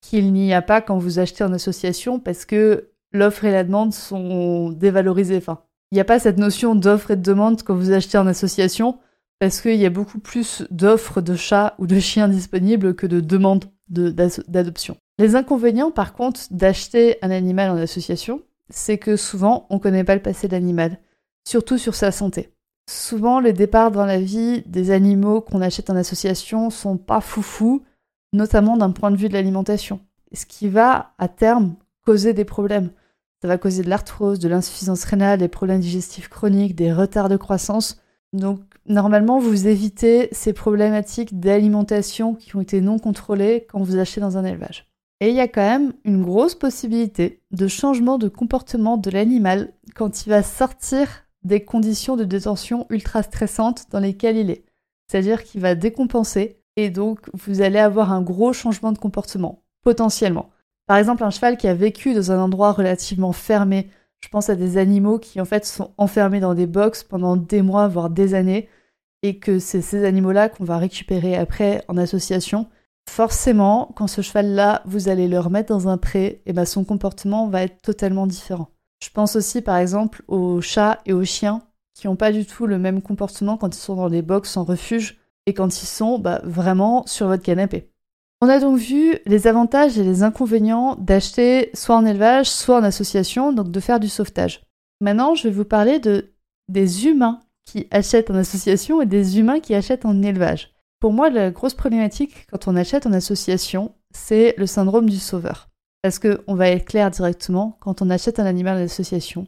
qu'il 0.00 0.32
n'y 0.32 0.52
a 0.52 0.62
pas 0.62 0.80
quand 0.80 0.98
vous 0.98 1.18
achetez 1.18 1.44
en 1.44 1.52
association 1.52 2.18
parce 2.18 2.44
que 2.44 2.90
l'offre 3.12 3.44
et 3.44 3.52
la 3.52 3.64
demande 3.64 3.94
sont 3.94 4.70
dévalorisées. 4.70 5.38
Enfin, 5.38 5.62
il 5.90 5.94
n'y 5.94 6.00
a 6.00 6.04
pas 6.04 6.18
cette 6.18 6.38
notion 6.38 6.74
d'offre 6.74 7.12
et 7.12 7.16
de 7.16 7.22
demande 7.22 7.62
quand 7.62 7.74
vous 7.74 7.92
achetez 7.92 8.18
en 8.18 8.26
association 8.26 8.98
parce 9.38 9.60
qu'il 9.60 9.76
y 9.76 9.86
a 9.86 9.90
beaucoup 9.90 10.18
plus 10.18 10.64
d'offres 10.70 11.20
de 11.20 11.34
chats 11.34 11.74
ou 11.78 11.86
de 11.86 11.98
chiens 11.98 12.28
disponibles 12.28 12.94
que 12.94 13.06
de 13.06 13.20
demandes 13.20 13.66
d'adoption. 13.88 14.96
Les 15.18 15.36
inconvénients, 15.36 15.90
par 15.90 16.14
contre, 16.14 16.40
d'acheter 16.50 17.18
un 17.22 17.30
animal 17.30 17.70
en 17.70 17.76
association, 17.76 18.42
c'est 18.70 18.98
que 18.98 19.16
souvent, 19.16 19.66
on 19.70 19.74
ne 19.74 19.80
connaît 19.80 20.04
pas 20.04 20.14
le 20.14 20.22
passé 20.22 20.48
de 20.48 20.52
l'animal, 20.52 20.98
surtout 21.46 21.78
sur 21.78 21.94
sa 21.94 22.10
santé. 22.10 22.53
Souvent, 22.88 23.40
les 23.40 23.52
départs 23.52 23.90
dans 23.90 24.06
la 24.06 24.20
vie 24.20 24.62
des 24.66 24.90
animaux 24.90 25.40
qu'on 25.40 25.60
achète 25.60 25.90
en 25.90 25.96
association 25.96 26.70
sont 26.70 26.96
pas 26.96 27.20
foufous, 27.20 27.82
notamment 28.32 28.76
d'un 28.76 28.90
point 28.90 29.10
de 29.10 29.16
vue 29.16 29.28
de 29.28 29.34
l'alimentation. 29.34 30.00
Ce 30.32 30.46
qui 30.46 30.68
va, 30.68 31.12
à 31.18 31.28
terme, 31.28 31.76
causer 32.04 32.34
des 32.34 32.44
problèmes. 32.44 32.90
Ça 33.40 33.48
va 33.48 33.58
causer 33.58 33.82
de 33.82 33.90
l'arthrose, 33.90 34.38
de 34.38 34.48
l'insuffisance 34.48 35.04
rénale, 35.04 35.38
des 35.38 35.48
problèmes 35.48 35.80
digestifs 35.80 36.28
chroniques, 36.28 36.74
des 36.74 36.92
retards 36.92 37.28
de 37.28 37.36
croissance. 37.36 38.00
Donc, 38.32 38.60
Normalement, 38.86 39.38
vous 39.38 39.66
évitez 39.66 40.28
ces 40.32 40.52
problématiques 40.52 41.40
d'alimentation 41.40 42.34
qui 42.34 42.54
ont 42.54 42.60
été 42.60 42.82
non 42.82 42.98
contrôlées 42.98 43.66
quand 43.70 43.82
vous 43.82 43.98
achetez 43.98 44.20
dans 44.20 44.36
un 44.36 44.44
élevage. 44.44 44.86
Et 45.20 45.30
il 45.30 45.34
y 45.34 45.40
a 45.40 45.48
quand 45.48 45.62
même 45.62 45.94
une 46.04 46.22
grosse 46.22 46.54
possibilité 46.54 47.42
de 47.50 47.66
changement 47.66 48.18
de 48.18 48.28
comportement 48.28 48.98
de 48.98 49.10
l'animal 49.10 49.72
quand 49.94 50.26
il 50.26 50.28
va 50.30 50.42
sortir 50.42 51.23
des 51.44 51.64
conditions 51.64 52.16
de 52.16 52.24
détention 52.24 52.86
ultra 52.90 53.22
stressantes 53.22 53.86
dans 53.90 54.00
lesquelles 54.00 54.36
il 54.36 54.50
est. 54.50 54.64
C'est-à-dire 55.08 55.44
qu'il 55.44 55.60
va 55.60 55.74
décompenser 55.74 56.60
et 56.76 56.90
donc 56.90 57.20
vous 57.34 57.60
allez 57.60 57.78
avoir 57.78 58.12
un 58.12 58.22
gros 58.22 58.52
changement 58.52 58.92
de 58.92 58.98
comportement, 58.98 59.62
potentiellement. 59.82 60.50
Par 60.86 60.96
exemple, 60.96 61.24
un 61.24 61.30
cheval 61.30 61.56
qui 61.56 61.68
a 61.68 61.74
vécu 61.74 62.14
dans 62.14 62.32
un 62.32 62.38
endroit 62.38 62.72
relativement 62.72 63.32
fermé, 63.32 63.90
je 64.20 64.28
pense 64.28 64.50
à 64.50 64.54
des 64.54 64.78
animaux 64.78 65.18
qui 65.18 65.40
en 65.40 65.44
fait 65.44 65.66
sont 65.66 65.92
enfermés 65.98 66.40
dans 66.40 66.54
des 66.54 66.66
box 66.66 67.04
pendant 67.04 67.36
des 67.36 67.62
mois, 67.62 67.88
voire 67.88 68.10
des 68.10 68.34
années, 68.34 68.68
et 69.22 69.38
que 69.38 69.58
c'est 69.58 69.82
ces 69.82 70.04
animaux-là 70.04 70.48
qu'on 70.48 70.64
va 70.64 70.78
récupérer 70.78 71.36
après 71.36 71.84
en 71.88 71.96
association. 71.96 72.68
Forcément, 73.08 73.92
quand 73.96 74.06
ce 74.06 74.22
cheval-là, 74.22 74.82
vous 74.86 75.08
allez 75.08 75.28
le 75.28 75.38
remettre 75.38 75.68
dans 75.68 75.88
un 75.88 75.98
pré, 75.98 76.24
et 76.24 76.42
eh 76.46 76.52
ben 76.52 76.64
son 76.64 76.84
comportement 76.84 77.48
va 77.48 77.62
être 77.62 77.80
totalement 77.82 78.26
différent. 78.26 78.73
Je 79.04 79.10
pense 79.10 79.36
aussi 79.36 79.60
par 79.60 79.76
exemple 79.76 80.22
aux 80.28 80.62
chats 80.62 81.00
et 81.04 81.12
aux 81.12 81.26
chiens 81.26 81.60
qui 81.94 82.06
n'ont 82.06 82.16
pas 82.16 82.32
du 82.32 82.46
tout 82.46 82.66
le 82.66 82.78
même 82.78 83.02
comportement 83.02 83.58
quand 83.58 83.76
ils 83.76 83.78
sont 83.78 83.96
dans 83.96 84.08
des 84.08 84.22
box 84.22 84.56
en 84.56 84.64
refuge 84.64 85.20
et 85.44 85.52
quand 85.52 85.82
ils 85.82 85.86
sont 85.86 86.18
bah, 86.18 86.40
vraiment 86.42 87.04
sur 87.06 87.26
votre 87.26 87.42
canapé. 87.42 87.90
On 88.40 88.48
a 88.48 88.58
donc 88.58 88.78
vu 88.78 89.18
les 89.26 89.46
avantages 89.46 89.98
et 89.98 90.04
les 90.04 90.22
inconvénients 90.22 90.96
d'acheter 90.96 91.68
soit 91.74 91.96
en 91.96 92.06
élevage, 92.06 92.48
soit 92.48 92.78
en 92.78 92.82
association, 92.82 93.52
donc 93.52 93.70
de 93.70 93.78
faire 93.78 94.00
du 94.00 94.08
sauvetage. 94.08 94.62
Maintenant, 95.02 95.34
je 95.34 95.48
vais 95.48 95.54
vous 95.54 95.66
parler 95.66 95.98
de, 95.98 96.32
des 96.68 97.06
humains 97.06 97.40
qui 97.66 97.86
achètent 97.90 98.30
en 98.30 98.36
association 98.36 99.02
et 99.02 99.06
des 99.06 99.38
humains 99.38 99.60
qui 99.60 99.74
achètent 99.74 100.06
en 100.06 100.22
élevage. 100.22 100.72
Pour 100.98 101.12
moi, 101.12 101.28
la 101.28 101.50
grosse 101.50 101.74
problématique 101.74 102.46
quand 102.50 102.68
on 102.68 102.76
achète 102.76 103.06
en 103.06 103.12
association, 103.12 103.94
c'est 104.14 104.54
le 104.56 104.66
syndrome 104.66 105.10
du 105.10 105.18
sauveur. 105.18 105.68
Parce 106.04 106.18
qu'on 106.18 106.54
va 106.54 106.68
être 106.68 106.84
clair 106.84 107.10
directement, 107.10 107.78
quand 107.80 108.02
on 108.02 108.10
achète 108.10 108.38
un 108.38 108.44
animal 108.44 108.76
en 108.76 108.84
association, 108.84 109.46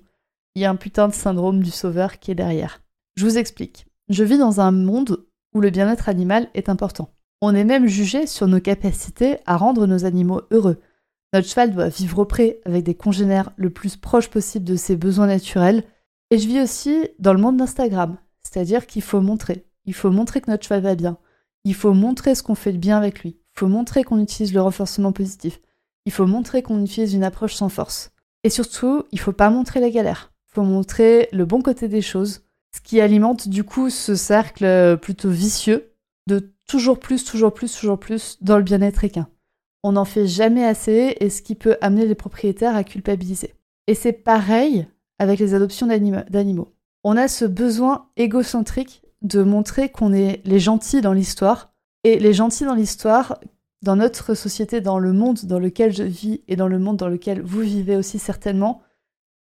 il 0.54 0.62
y 0.62 0.64
a 0.64 0.70
un 0.70 0.76
putain 0.76 1.06
de 1.06 1.12
syndrome 1.12 1.62
du 1.62 1.70
sauveur 1.70 2.18
qui 2.18 2.30
est 2.30 2.34
derrière. 2.34 2.80
Je 3.16 3.26
vous 3.26 3.36
explique. 3.36 3.84
Je 4.08 4.24
vis 4.24 4.38
dans 4.38 4.58
un 4.58 4.70
monde 4.70 5.26
où 5.52 5.60
le 5.60 5.68
bien-être 5.68 6.08
animal 6.08 6.48
est 6.54 6.70
important. 6.70 7.10
On 7.42 7.54
est 7.54 7.64
même 7.64 7.86
jugé 7.86 8.26
sur 8.26 8.46
nos 8.46 8.58
capacités 8.58 9.36
à 9.44 9.58
rendre 9.58 9.86
nos 9.86 10.06
animaux 10.06 10.40
heureux. 10.50 10.80
Notre 11.34 11.46
cheval 11.46 11.74
doit 11.74 11.90
vivre 11.90 12.20
auprès 12.20 12.58
avec 12.64 12.84
des 12.84 12.94
congénères 12.94 13.50
le 13.56 13.68
plus 13.68 13.98
proche 13.98 14.30
possible 14.30 14.64
de 14.64 14.76
ses 14.76 14.96
besoins 14.96 15.26
naturels. 15.26 15.84
Et 16.30 16.38
je 16.38 16.48
vis 16.48 16.62
aussi 16.62 17.06
dans 17.18 17.34
le 17.34 17.38
monde 17.38 17.58
d'Instagram, 17.58 18.16
c'est-à-dire 18.42 18.86
qu'il 18.86 19.02
faut 19.02 19.20
montrer. 19.20 19.66
Il 19.84 19.92
faut 19.92 20.10
montrer 20.10 20.40
que 20.40 20.50
notre 20.50 20.64
cheval 20.64 20.80
va 20.80 20.94
bien. 20.94 21.18
Il 21.64 21.74
faut 21.74 21.92
montrer 21.92 22.34
ce 22.34 22.42
qu'on 22.42 22.54
fait 22.54 22.72
de 22.72 22.78
bien 22.78 22.96
avec 22.96 23.20
lui. 23.20 23.36
Il 23.54 23.58
faut 23.58 23.68
montrer 23.68 24.04
qu'on 24.04 24.22
utilise 24.22 24.54
le 24.54 24.62
renforcement 24.62 25.12
positif. 25.12 25.60
Il 26.06 26.12
faut 26.12 26.26
montrer 26.26 26.62
qu'on 26.62 26.82
utilise 26.82 27.12
une 27.12 27.24
approche 27.24 27.54
sans 27.54 27.68
force. 27.68 28.12
Et 28.44 28.50
surtout, 28.50 29.04
il 29.12 29.20
faut 29.20 29.32
pas 29.32 29.50
montrer 29.50 29.80
la 29.80 29.90
galère. 29.90 30.32
Il 30.48 30.54
faut 30.54 30.62
montrer 30.62 31.28
le 31.32 31.44
bon 31.44 31.60
côté 31.60 31.88
des 31.88 32.00
choses, 32.00 32.42
ce 32.74 32.80
qui 32.80 33.00
alimente 33.00 33.48
du 33.48 33.64
coup 33.64 33.90
ce 33.90 34.14
cercle 34.14 34.98
plutôt 35.02 35.30
vicieux 35.30 35.92
de 36.26 36.54
toujours 36.66 36.98
plus, 36.98 37.24
toujours 37.24 37.52
plus, 37.52 37.76
toujours 37.76 37.98
plus 37.98 38.38
dans 38.40 38.56
le 38.56 38.62
bien-être 38.62 39.04
équin. 39.04 39.28
On 39.82 39.92
n'en 39.92 40.04
fait 40.04 40.26
jamais 40.26 40.64
assez 40.64 41.16
et 41.20 41.30
ce 41.30 41.42
qui 41.42 41.54
peut 41.54 41.76
amener 41.80 42.06
les 42.06 42.14
propriétaires 42.14 42.74
à 42.74 42.84
culpabiliser. 42.84 43.54
Et 43.86 43.94
c'est 43.94 44.12
pareil 44.12 44.86
avec 45.18 45.38
les 45.38 45.54
adoptions 45.54 45.86
d'animaux. 45.86 46.72
On 47.04 47.16
a 47.16 47.28
ce 47.28 47.44
besoin 47.44 48.08
égocentrique 48.16 49.02
de 49.22 49.42
montrer 49.42 49.88
qu'on 49.88 50.12
est 50.12 50.40
les 50.44 50.58
gentils 50.58 51.00
dans 51.00 51.12
l'histoire. 51.12 51.72
Et 52.04 52.18
les 52.18 52.32
gentils 52.32 52.64
dans 52.64 52.74
l'histoire, 52.74 53.38
dans 53.82 53.96
notre 53.96 54.34
société, 54.34 54.80
dans 54.80 54.98
le 54.98 55.12
monde 55.12 55.44
dans 55.44 55.58
lequel 55.58 55.92
je 55.92 56.02
vis 56.02 56.42
et 56.48 56.56
dans 56.56 56.68
le 56.68 56.78
monde 56.78 56.96
dans 56.96 57.08
lequel 57.08 57.42
vous 57.42 57.60
vivez 57.60 57.96
aussi 57.96 58.18
certainement, 58.18 58.82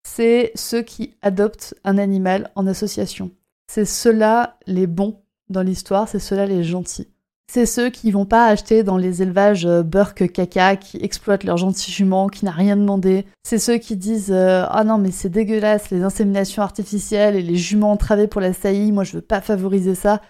c'est 0.07 0.53
ceux 0.55 0.83
qui 0.83 1.17
adoptent 1.23 1.75
un 1.85 1.99
animal 1.99 2.51
en 2.55 2.67
association. 2.67 3.31
C'est 3.71 3.87
ceux-là 3.87 4.59
les 4.67 4.87
bons 4.87 5.23
dans 5.49 5.63
l'histoire, 5.63 6.09
c'est 6.09 6.19
ceux-là 6.19 6.47
les 6.47 6.63
gentils. 6.63 7.09
C'est 7.51 7.67
ceux 7.67 7.91
qui 7.91 8.11
vont 8.11 8.25
pas 8.25 8.47
acheter 8.47 8.83
dans 8.83 8.97
les 8.97 9.23
élevages 9.23 9.67
euh, 9.67 9.83
burk 9.83 10.33
caca, 10.33 10.77
qui 10.77 10.97
exploitent 10.97 11.45
leurs 11.45 11.59
gentils 11.59 11.93
juments, 11.93 12.29
qui 12.29 12.45
n'a 12.45 12.51
rien 12.51 12.77
demandé. 12.77 13.27
C'est 13.43 13.59
ceux 13.59 13.77
qui 13.77 13.97
disent 13.97 14.33
euh, 14.33 14.65
ah 14.69 14.83
non 14.85 14.99
mais 14.99 15.11
c'est 15.11 15.29
dégueulasse 15.29 15.91
les 15.91 16.03
inséminations 16.03 16.63
artificielles 16.63 17.37
et 17.37 17.43
les 17.43 17.57
juments 17.57 17.93
entravés 17.93 18.29
pour 18.29 18.41
la 18.41 18.53
saillie, 18.55 18.93
moi 18.93 19.05
je 19.05 19.13
veux 19.13 19.23
pas 19.23 19.41
favoriser 19.41 19.95
ça. 19.95 20.21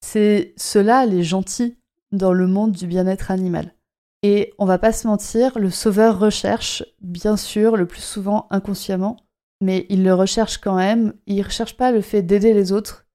C'est 0.00 0.54
ceux-là 0.56 1.06
les 1.06 1.22
gentils 1.22 1.76
dans 2.16 2.32
le 2.32 2.46
monde 2.46 2.72
du 2.72 2.86
bien-être 2.86 3.30
animal. 3.30 3.74
Et 4.22 4.54
on 4.58 4.64
va 4.64 4.78
pas 4.78 4.92
se 4.92 5.06
mentir, 5.06 5.58
le 5.58 5.70
sauveur 5.70 6.18
recherche, 6.18 6.82
bien 7.02 7.36
sûr, 7.36 7.76
le 7.76 7.86
plus 7.86 8.00
souvent 8.00 8.46
inconsciemment, 8.50 9.18
mais 9.60 9.84
il 9.90 10.02
le 10.02 10.14
recherche 10.14 10.58
quand 10.58 10.76
même. 10.76 11.12
Il 11.26 11.42
recherche 11.42 11.76
pas 11.76 11.92
le 11.92 12.00
fait 12.00 12.22
d'aider 12.22 12.54
les 12.54 12.72
autres, 12.72 13.06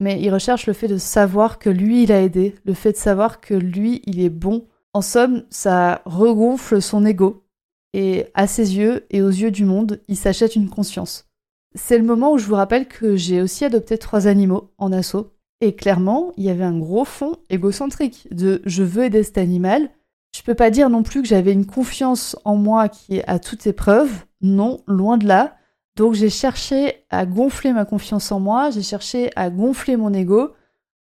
mais 0.00 0.20
il 0.20 0.32
recherche 0.32 0.66
le 0.66 0.72
fait 0.72 0.88
de 0.88 0.98
savoir 0.98 1.58
que 1.58 1.70
lui, 1.70 2.02
il 2.02 2.12
a 2.12 2.20
aidé, 2.20 2.56
le 2.64 2.74
fait 2.74 2.92
de 2.92 2.96
savoir 2.96 3.40
que 3.40 3.54
lui, 3.54 4.02
il 4.06 4.20
est 4.20 4.30
bon. 4.30 4.66
En 4.92 5.02
somme, 5.02 5.44
ça 5.50 6.02
regonfle 6.04 6.82
son 6.82 7.04
ego. 7.06 7.44
Et 7.92 8.26
à 8.34 8.46
ses 8.46 8.76
yeux 8.76 9.06
et 9.10 9.22
aux 9.22 9.30
yeux 9.30 9.50
du 9.50 9.64
monde, 9.64 10.00
il 10.08 10.16
s'achète 10.16 10.56
une 10.56 10.68
conscience. 10.68 11.28
C'est 11.74 11.98
le 11.98 12.04
moment 12.04 12.32
où 12.32 12.38
je 12.38 12.46
vous 12.46 12.54
rappelle 12.54 12.88
que 12.88 13.16
j'ai 13.16 13.40
aussi 13.40 13.64
adopté 13.64 13.98
trois 13.98 14.26
animaux 14.26 14.72
en 14.78 14.92
assaut. 14.92 15.35
Et 15.60 15.74
clairement, 15.74 16.32
il 16.36 16.44
y 16.44 16.50
avait 16.50 16.64
un 16.64 16.78
gros 16.78 17.04
fond 17.04 17.36
égocentrique 17.48 18.28
de 18.30 18.60
je 18.66 18.82
veux 18.82 19.04
aider 19.04 19.22
cet 19.22 19.38
animal. 19.38 19.90
Je 20.34 20.42
peux 20.42 20.54
pas 20.54 20.70
dire 20.70 20.90
non 20.90 21.02
plus 21.02 21.22
que 21.22 21.28
j'avais 21.28 21.52
une 21.52 21.64
confiance 21.64 22.36
en 22.44 22.56
moi 22.56 22.88
qui 22.88 23.16
est 23.16 23.24
à 23.26 23.38
toute 23.38 23.66
épreuve. 23.66 24.10
Non, 24.42 24.80
loin 24.86 25.16
de 25.16 25.26
là. 25.26 25.56
Donc 25.96 26.12
j'ai 26.12 26.28
cherché 26.28 27.06
à 27.08 27.24
gonfler 27.24 27.72
ma 27.72 27.86
confiance 27.86 28.30
en 28.30 28.38
moi, 28.38 28.70
j'ai 28.70 28.82
cherché 28.82 29.30
à 29.34 29.48
gonfler 29.48 29.96
mon 29.96 30.12
ego 30.12 30.50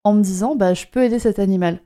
en 0.04 0.14
me 0.14 0.22
disant 0.22 0.56
bah 0.56 0.76
je 0.76 0.86
peux 0.86 1.04
aider 1.04 1.18
cet 1.18 1.40
animal. 1.40 1.82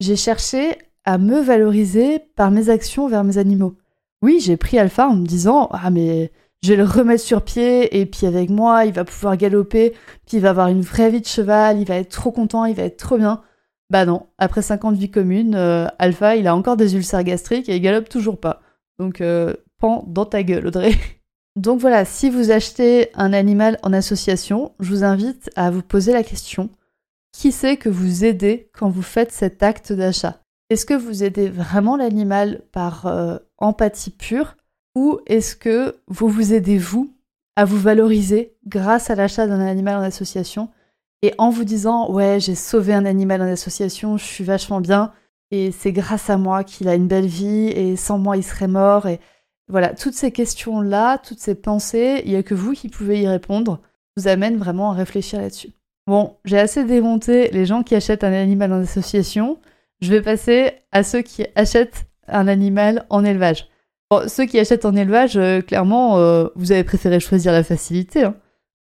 J'ai 0.00 0.16
cherché 0.16 0.76
à 1.04 1.16
me 1.16 1.40
valoriser 1.40 2.18
par 2.18 2.50
mes 2.50 2.68
actions 2.68 3.08
vers 3.08 3.24
mes 3.24 3.38
animaux. 3.38 3.76
Oui, 4.20 4.40
j'ai 4.40 4.58
pris 4.58 4.78
Alpha 4.78 5.08
en 5.08 5.16
me 5.16 5.26
disant 5.26 5.70
ah 5.72 5.90
mais 5.90 6.32
je 6.64 6.72
vais 6.72 6.76
le 6.76 6.84
remettre 6.84 7.22
sur 7.22 7.42
pied 7.42 8.00
et 8.00 8.06
puis 8.06 8.26
avec 8.26 8.48
moi, 8.48 8.86
il 8.86 8.92
va 8.94 9.04
pouvoir 9.04 9.36
galoper, 9.36 9.90
puis 10.26 10.38
il 10.38 10.40
va 10.40 10.50
avoir 10.50 10.68
une 10.68 10.80
vraie 10.80 11.10
vie 11.10 11.20
de 11.20 11.26
cheval, 11.26 11.78
il 11.78 11.86
va 11.86 11.96
être 11.96 12.08
trop 12.08 12.32
content, 12.32 12.64
il 12.64 12.74
va 12.74 12.84
être 12.84 12.96
trop 12.96 13.18
bien. 13.18 13.42
Bah 13.90 14.06
non, 14.06 14.28
après 14.38 14.62
50 14.62 14.96
vies 14.96 15.10
communes, 15.10 15.56
euh, 15.56 15.86
Alpha, 15.98 16.36
il 16.36 16.46
a 16.46 16.56
encore 16.56 16.78
des 16.78 16.96
ulcères 16.96 17.22
gastriques 17.22 17.68
et 17.68 17.76
il 17.76 17.82
galope 17.82 18.08
toujours 18.08 18.40
pas. 18.40 18.62
Donc, 18.98 19.20
euh, 19.20 19.52
pan 19.78 20.04
dans 20.06 20.24
ta 20.24 20.42
gueule, 20.42 20.66
Audrey. 20.66 20.94
Donc 21.56 21.80
voilà, 21.80 22.06
si 22.06 22.30
vous 22.30 22.50
achetez 22.50 23.10
un 23.14 23.34
animal 23.34 23.78
en 23.82 23.92
association, 23.92 24.72
je 24.80 24.88
vous 24.88 25.04
invite 25.04 25.50
à 25.56 25.70
vous 25.70 25.82
poser 25.82 26.14
la 26.14 26.22
question 26.22 26.70
qui 27.34 27.52
c'est 27.52 27.76
que 27.76 27.90
vous 27.90 28.24
aidez 28.24 28.70
quand 28.72 28.88
vous 28.88 29.02
faites 29.02 29.32
cet 29.32 29.62
acte 29.62 29.92
d'achat? 29.92 30.40
Est-ce 30.70 30.86
que 30.86 30.94
vous 30.94 31.24
aidez 31.24 31.50
vraiment 31.50 31.96
l'animal 31.98 32.62
par 32.72 33.06
euh, 33.06 33.36
empathie 33.58 34.12
pure 34.12 34.56
ou 34.94 35.20
est-ce 35.26 35.56
que 35.56 35.96
vous 36.08 36.28
vous 36.28 36.54
aidez 36.54 36.78
vous 36.78 37.10
à 37.56 37.64
vous 37.64 37.78
valoriser 37.78 38.54
grâce 38.66 39.10
à 39.10 39.14
l'achat 39.14 39.46
d'un 39.46 39.60
animal 39.60 39.96
en 39.96 40.02
association 40.02 40.68
et 41.22 41.32
en 41.38 41.50
vous 41.50 41.64
disant 41.64 42.10
ouais 42.10 42.40
j'ai 42.40 42.54
sauvé 42.54 42.92
un 42.92 43.04
animal 43.04 43.42
en 43.42 43.52
association, 43.52 44.16
je 44.16 44.24
suis 44.24 44.44
vachement 44.44 44.80
bien 44.80 45.12
et 45.50 45.70
c'est 45.70 45.92
grâce 45.92 46.30
à 46.30 46.36
moi 46.36 46.64
qu'il 46.64 46.88
a 46.88 46.94
une 46.94 47.08
belle 47.08 47.26
vie 47.26 47.68
et 47.68 47.96
sans 47.96 48.18
moi 48.18 48.36
il 48.36 48.44
serait 48.44 48.68
mort 48.68 49.06
et 49.06 49.20
voilà, 49.68 49.94
toutes 49.94 50.14
ces 50.14 50.30
questions-là, 50.30 51.18
toutes 51.18 51.40
ces 51.40 51.54
pensées, 51.54 52.22
il 52.24 52.32
n'y 52.32 52.36
a 52.36 52.42
que 52.42 52.54
vous 52.54 52.72
qui 52.72 52.88
pouvez 52.88 53.22
y 53.22 53.28
répondre, 53.28 53.80
vous 54.16 54.28
amène 54.28 54.58
vraiment 54.58 54.90
à 54.90 54.94
réfléchir 54.94 55.40
là-dessus. 55.40 55.70
Bon, 56.06 56.36
j'ai 56.44 56.58
assez 56.58 56.84
démonté 56.84 57.48
les 57.50 57.64
gens 57.64 57.82
qui 57.82 57.94
achètent 57.94 58.24
un 58.24 58.32
animal 58.32 58.72
en 58.74 58.82
association. 58.82 59.58
Je 60.00 60.10
vais 60.10 60.20
passer 60.20 60.72
à 60.92 61.02
ceux 61.02 61.22
qui 61.22 61.46
achètent 61.54 62.06
un 62.28 62.46
animal 62.46 63.06
en 63.08 63.24
élevage. 63.24 63.68
Bon, 64.10 64.28
ceux 64.28 64.44
qui 64.44 64.58
achètent 64.58 64.84
en 64.84 64.94
élevage, 64.94 65.36
euh, 65.36 65.60
clairement, 65.60 66.18
euh, 66.18 66.48
vous 66.56 66.72
avez 66.72 66.84
préféré 66.84 67.20
choisir 67.20 67.52
la 67.52 67.64
facilité. 67.64 68.24
Hein. 68.24 68.36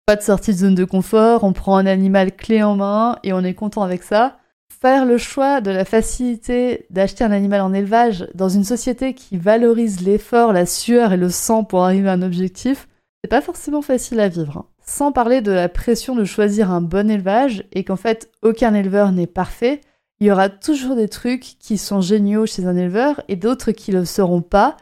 Pas 0.06 0.16
de 0.16 0.22
sortie 0.22 0.52
de 0.52 0.58
zone 0.58 0.74
de 0.74 0.84
confort, 0.84 1.44
on 1.44 1.52
prend 1.52 1.76
un 1.76 1.86
animal 1.86 2.34
clé 2.34 2.62
en 2.62 2.76
main 2.76 3.18
et 3.22 3.32
on 3.32 3.44
est 3.44 3.54
content 3.54 3.82
avec 3.82 4.02
ça 4.02 4.36
faire 4.80 5.04
le 5.04 5.18
choix 5.18 5.60
de 5.60 5.70
la 5.70 5.84
facilité 5.84 6.86
d'acheter 6.90 7.22
un 7.22 7.32
animal 7.32 7.60
en 7.60 7.74
élevage 7.74 8.26
dans 8.34 8.48
une 8.48 8.64
société 8.64 9.14
qui 9.14 9.36
valorise 9.36 10.00
l'effort, 10.00 10.52
la 10.52 10.64
sueur 10.64 11.12
et 11.12 11.18
le 11.18 11.28
sang 11.28 11.64
pour 11.64 11.84
arriver 11.84 12.08
à 12.08 12.12
un 12.12 12.22
objectif, 12.22 12.88
c'est 13.22 13.28
pas 13.28 13.42
forcément 13.42 13.82
facile 13.82 14.20
à 14.20 14.28
vivre. 14.28 14.58
Hein. 14.58 14.66
Sans 14.82 15.12
parler 15.12 15.42
de 15.42 15.52
la 15.52 15.68
pression 15.68 16.16
de 16.16 16.24
choisir 16.24 16.70
un 16.70 16.80
bon 16.80 17.10
élevage 17.10 17.64
et 17.72 17.84
qu'en 17.84 17.96
fait 17.96 18.30
aucun 18.42 18.72
éleveur 18.74 19.12
n'est 19.12 19.26
parfait, 19.26 19.82
il 20.18 20.26
y 20.26 20.32
aura 20.32 20.48
toujours 20.48 20.96
des 20.96 21.08
trucs 21.08 21.56
qui 21.58 21.76
sont 21.76 22.00
géniaux 22.00 22.46
chez 22.46 22.66
un 22.66 22.76
éleveur 22.76 23.22
et 23.28 23.36
d'autres 23.36 23.72
qui 23.72 23.92
le 23.92 24.04
seront 24.04 24.42
pas. 24.42 24.76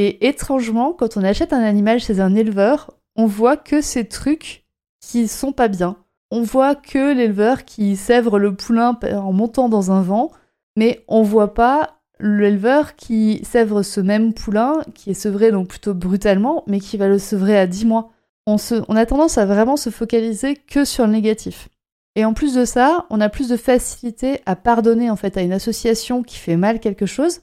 Et 0.00 0.26
étrangement, 0.26 0.92
quand 0.92 1.16
on 1.16 1.24
achète 1.24 1.52
un 1.52 1.62
animal 1.62 2.00
chez 2.00 2.20
un 2.20 2.34
éleveur, 2.34 2.92
on 3.16 3.26
voit 3.26 3.56
que 3.56 3.80
ces 3.80 4.06
trucs 4.06 4.64
qui 5.00 5.28
sont 5.28 5.52
pas 5.52 5.68
bien 5.68 5.96
on 6.30 6.42
voit 6.42 6.74
que 6.74 7.12
l'éleveur 7.12 7.64
qui 7.64 7.96
sèvre 7.96 8.38
le 8.38 8.54
poulain 8.54 8.98
en 9.12 9.32
montant 9.32 9.68
dans 9.68 9.90
un 9.90 10.00
vent, 10.00 10.30
mais 10.76 11.04
on 11.08 11.22
voit 11.22 11.54
pas 11.54 11.98
l'éleveur 12.20 12.94
qui 12.96 13.40
sèvre 13.44 13.82
ce 13.82 14.00
même 14.00 14.32
poulain, 14.32 14.74
qui 14.94 15.10
est 15.10 15.14
sevré 15.14 15.50
donc 15.50 15.68
plutôt 15.68 15.94
brutalement, 15.94 16.62
mais 16.66 16.78
qui 16.78 16.96
va 16.96 17.08
le 17.08 17.18
sevrer 17.18 17.58
à 17.58 17.66
10 17.66 17.86
mois. 17.86 18.10
On, 18.46 18.56
on 18.88 18.96
a 18.96 19.06
tendance 19.06 19.38
à 19.38 19.46
vraiment 19.46 19.76
se 19.76 19.90
focaliser 19.90 20.54
que 20.54 20.84
sur 20.84 21.06
le 21.06 21.12
négatif. 21.12 21.68
Et 22.16 22.24
en 22.24 22.32
plus 22.32 22.54
de 22.54 22.64
ça, 22.64 23.06
on 23.10 23.20
a 23.20 23.28
plus 23.28 23.48
de 23.48 23.56
facilité 23.56 24.40
à 24.46 24.56
pardonner 24.56 25.10
en 25.10 25.16
fait 25.16 25.36
à 25.36 25.42
une 25.42 25.52
association 25.52 26.22
qui 26.22 26.38
fait 26.38 26.56
mal 26.56 26.80
quelque 26.80 27.06
chose. 27.06 27.40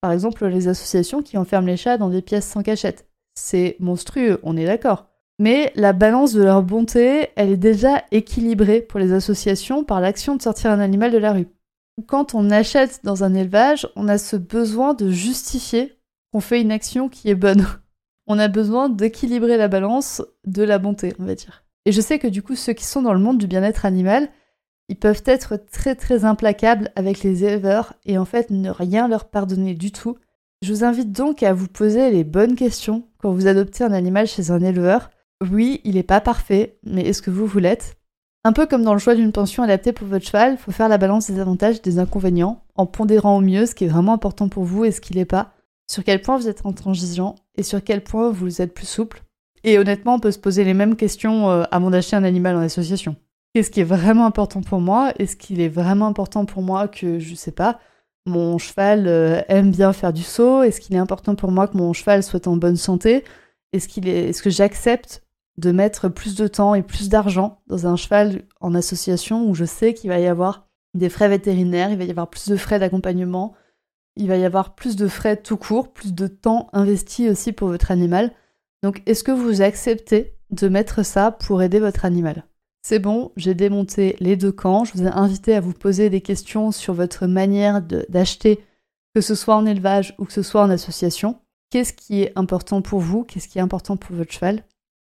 Par 0.00 0.12
exemple, 0.12 0.46
les 0.46 0.68
associations 0.68 1.22
qui 1.22 1.36
enferment 1.36 1.66
les 1.66 1.76
chats 1.76 1.98
dans 1.98 2.08
des 2.08 2.22
pièces 2.22 2.46
sans 2.46 2.62
cachette. 2.62 3.08
C'est 3.34 3.76
monstrueux, 3.80 4.38
on 4.42 4.56
est 4.56 4.66
d'accord. 4.66 5.06
Mais 5.40 5.72
la 5.76 5.92
balance 5.92 6.32
de 6.32 6.42
leur 6.42 6.62
bonté, 6.62 7.28
elle 7.36 7.50
est 7.50 7.56
déjà 7.56 8.02
équilibrée 8.10 8.80
pour 8.80 8.98
les 8.98 9.12
associations 9.12 9.84
par 9.84 10.00
l'action 10.00 10.34
de 10.34 10.42
sortir 10.42 10.70
un 10.70 10.80
animal 10.80 11.12
de 11.12 11.18
la 11.18 11.32
rue. 11.32 11.46
Quand 12.06 12.34
on 12.34 12.50
achète 12.50 13.00
dans 13.04 13.24
un 13.24 13.34
élevage, 13.34 13.88
on 13.96 14.08
a 14.08 14.18
ce 14.18 14.36
besoin 14.36 14.94
de 14.94 15.10
justifier 15.10 15.98
qu'on 16.32 16.40
fait 16.40 16.60
une 16.60 16.72
action 16.72 17.08
qui 17.08 17.30
est 17.30 17.34
bonne. 17.34 17.66
On 18.30 18.38
a 18.38 18.48
besoin 18.48 18.90
d'équilibrer 18.90 19.56
la 19.56 19.68
balance 19.68 20.20
de 20.44 20.62
la 20.62 20.78
bonté, 20.78 21.14
on 21.18 21.24
va 21.24 21.34
dire. 21.34 21.64
Et 21.86 21.92
je 21.92 22.02
sais 22.02 22.18
que 22.18 22.28
du 22.28 22.42
coup, 22.42 22.56
ceux 22.56 22.74
qui 22.74 22.84
sont 22.84 23.00
dans 23.00 23.14
le 23.14 23.18
monde 23.18 23.38
du 23.38 23.46
bien-être 23.46 23.86
animal, 23.86 24.28
ils 24.88 24.96
peuvent 24.96 25.22
être 25.26 25.56
très 25.70 25.94
très 25.94 26.24
implacables 26.24 26.90
avec 26.96 27.22
les 27.22 27.44
éleveurs 27.44 27.94
et 28.06 28.18
en 28.18 28.24
fait 28.24 28.50
ne 28.50 28.70
rien 28.70 29.08
leur 29.08 29.26
pardonner 29.26 29.74
du 29.74 29.92
tout. 29.92 30.16
Je 30.62 30.72
vous 30.72 30.84
invite 30.84 31.12
donc 31.12 31.42
à 31.42 31.52
vous 31.52 31.68
poser 31.68 32.10
les 32.10 32.24
bonnes 32.24 32.56
questions 32.56 33.04
quand 33.18 33.32
vous 33.32 33.46
adoptez 33.46 33.84
un 33.84 33.92
animal 33.92 34.26
chez 34.26 34.50
un 34.50 34.60
éleveur. 34.60 35.10
Oui, 35.48 35.80
il 35.84 35.94
n'est 35.94 36.02
pas 36.02 36.20
parfait, 36.20 36.78
mais 36.84 37.02
est-ce 37.02 37.22
que 37.22 37.30
vous 37.30 37.46
vous 37.46 37.60
l'êtes? 37.60 37.96
Un 38.44 38.52
peu 38.52 38.66
comme 38.66 38.82
dans 38.82 38.94
le 38.94 38.98
choix 38.98 39.14
d'une 39.14 39.30
pension 39.32 39.62
adaptée 39.62 39.92
pour 39.92 40.06
votre 40.06 40.24
cheval, 40.24 40.56
faut 40.56 40.72
faire 40.72 40.88
la 40.88 40.98
balance 40.98 41.30
des 41.30 41.38
avantages 41.38 41.76
et 41.76 41.82
des 41.82 41.98
inconvénients, 41.98 42.62
en 42.76 42.86
pondérant 42.86 43.36
au 43.36 43.40
mieux 43.40 43.66
ce 43.66 43.74
qui 43.74 43.84
est 43.84 43.88
vraiment 43.88 44.14
important 44.14 44.48
pour 44.48 44.64
vous 44.64 44.84
et 44.84 44.90
ce 44.90 45.00
qui 45.00 45.12
l'est 45.12 45.24
pas, 45.24 45.52
sur 45.90 46.02
quel 46.02 46.22
point 46.22 46.38
vous 46.38 46.48
êtes 46.48 46.64
intransigeant 46.64 47.34
et 47.56 47.62
sur 47.62 47.82
quel 47.82 48.02
point 48.02 48.30
vous 48.30 48.62
êtes 48.62 48.74
plus 48.74 48.88
souple. 48.88 49.22
Et 49.64 49.78
honnêtement, 49.78 50.14
on 50.14 50.20
peut 50.20 50.30
se 50.30 50.38
poser 50.38 50.64
les 50.64 50.74
mêmes 50.74 50.96
questions 50.96 51.50
euh, 51.50 51.64
avant 51.70 51.90
d'acheter 51.90 52.16
un 52.16 52.24
animal 52.24 52.56
en 52.56 52.60
association. 52.60 53.16
Qu'est-ce 53.58 53.72
qui 53.72 53.80
est 53.80 53.82
vraiment 53.82 54.24
important 54.24 54.60
pour 54.60 54.80
moi 54.80 55.12
Est-ce 55.18 55.34
qu'il 55.34 55.60
est 55.60 55.68
vraiment 55.68 56.06
important 56.06 56.44
pour 56.44 56.62
moi 56.62 56.86
que, 56.86 57.18
je 57.18 57.34
sais 57.34 57.50
pas, 57.50 57.80
mon 58.24 58.56
cheval 58.56 59.08
euh, 59.08 59.42
aime 59.48 59.72
bien 59.72 59.92
faire 59.92 60.12
du 60.12 60.22
saut 60.22 60.62
Est-ce 60.62 60.80
qu'il 60.80 60.94
est 60.94 61.00
important 61.00 61.34
pour 61.34 61.50
moi 61.50 61.66
que 61.66 61.76
mon 61.76 61.92
cheval 61.92 62.22
soit 62.22 62.46
en 62.46 62.56
bonne 62.56 62.76
santé 62.76 63.24
Est-ce 63.72 63.88
qu'il 63.88 64.06
est, 64.06 64.28
est-ce 64.28 64.44
que 64.44 64.50
j'accepte 64.50 65.24
de 65.56 65.72
mettre 65.72 66.08
plus 66.08 66.36
de 66.36 66.46
temps 66.46 66.76
et 66.76 66.84
plus 66.84 67.08
d'argent 67.08 67.60
dans 67.66 67.88
un 67.88 67.96
cheval 67.96 68.44
en 68.60 68.76
association 68.76 69.50
où 69.50 69.56
je 69.56 69.64
sais 69.64 69.92
qu'il 69.92 70.10
va 70.10 70.20
y 70.20 70.28
avoir 70.28 70.68
des 70.94 71.08
frais 71.08 71.28
vétérinaires, 71.28 71.90
il 71.90 71.98
va 71.98 72.04
y 72.04 72.10
avoir 72.10 72.30
plus 72.30 72.46
de 72.46 72.56
frais 72.56 72.78
d'accompagnement, 72.78 73.56
il 74.14 74.28
va 74.28 74.36
y 74.36 74.44
avoir 74.44 74.76
plus 74.76 74.94
de 74.94 75.08
frais 75.08 75.36
tout 75.36 75.56
court, 75.56 75.92
plus 75.92 76.14
de 76.14 76.28
temps 76.28 76.68
investi 76.72 77.28
aussi 77.28 77.50
pour 77.50 77.66
votre 77.66 77.90
animal. 77.90 78.30
Donc 78.84 79.02
est-ce 79.06 79.24
que 79.24 79.32
vous 79.32 79.62
acceptez 79.62 80.36
de 80.50 80.68
mettre 80.68 81.04
ça 81.04 81.32
pour 81.32 81.60
aider 81.60 81.80
votre 81.80 82.04
animal? 82.04 82.47
C'est 82.82 82.98
bon, 82.98 83.32
j'ai 83.36 83.54
démonté 83.54 84.16
les 84.20 84.36
deux 84.36 84.52
camps, 84.52 84.84
je 84.84 84.92
vous 84.94 85.02
ai 85.02 85.08
invité 85.08 85.54
à 85.54 85.60
vous 85.60 85.72
poser 85.72 86.10
des 86.10 86.20
questions 86.20 86.72
sur 86.72 86.94
votre 86.94 87.26
manière 87.26 87.82
d'acheter, 87.82 88.64
que 89.14 89.20
ce 89.20 89.34
soit 89.34 89.56
en 89.56 89.66
élevage 89.66 90.14
ou 90.18 90.24
que 90.24 90.32
ce 90.32 90.42
soit 90.42 90.62
en 90.62 90.70
association. 90.70 91.38
Qu'est-ce 91.70 91.92
qui 91.92 92.22
est 92.22 92.32
important 92.36 92.80
pour 92.80 93.00
vous? 93.00 93.24
Qu'est-ce 93.24 93.48
qui 93.48 93.58
est 93.58 93.62
important 93.62 93.96
pour 93.96 94.16
votre 94.16 94.32
cheval? 94.32 94.64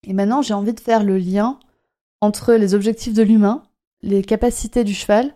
Et 0.06 0.14
maintenant, 0.14 0.42
j'ai 0.42 0.54
envie 0.54 0.74
de 0.74 0.80
faire 0.80 1.04
le 1.04 1.18
lien 1.18 1.60
entre 2.22 2.54
les 2.54 2.74
objectifs 2.74 3.14
de 3.14 3.24
l'humain, 3.24 3.64
les 4.02 4.24
capacités 4.24 4.84
du 4.84 4.94
cheval 4.94 5.36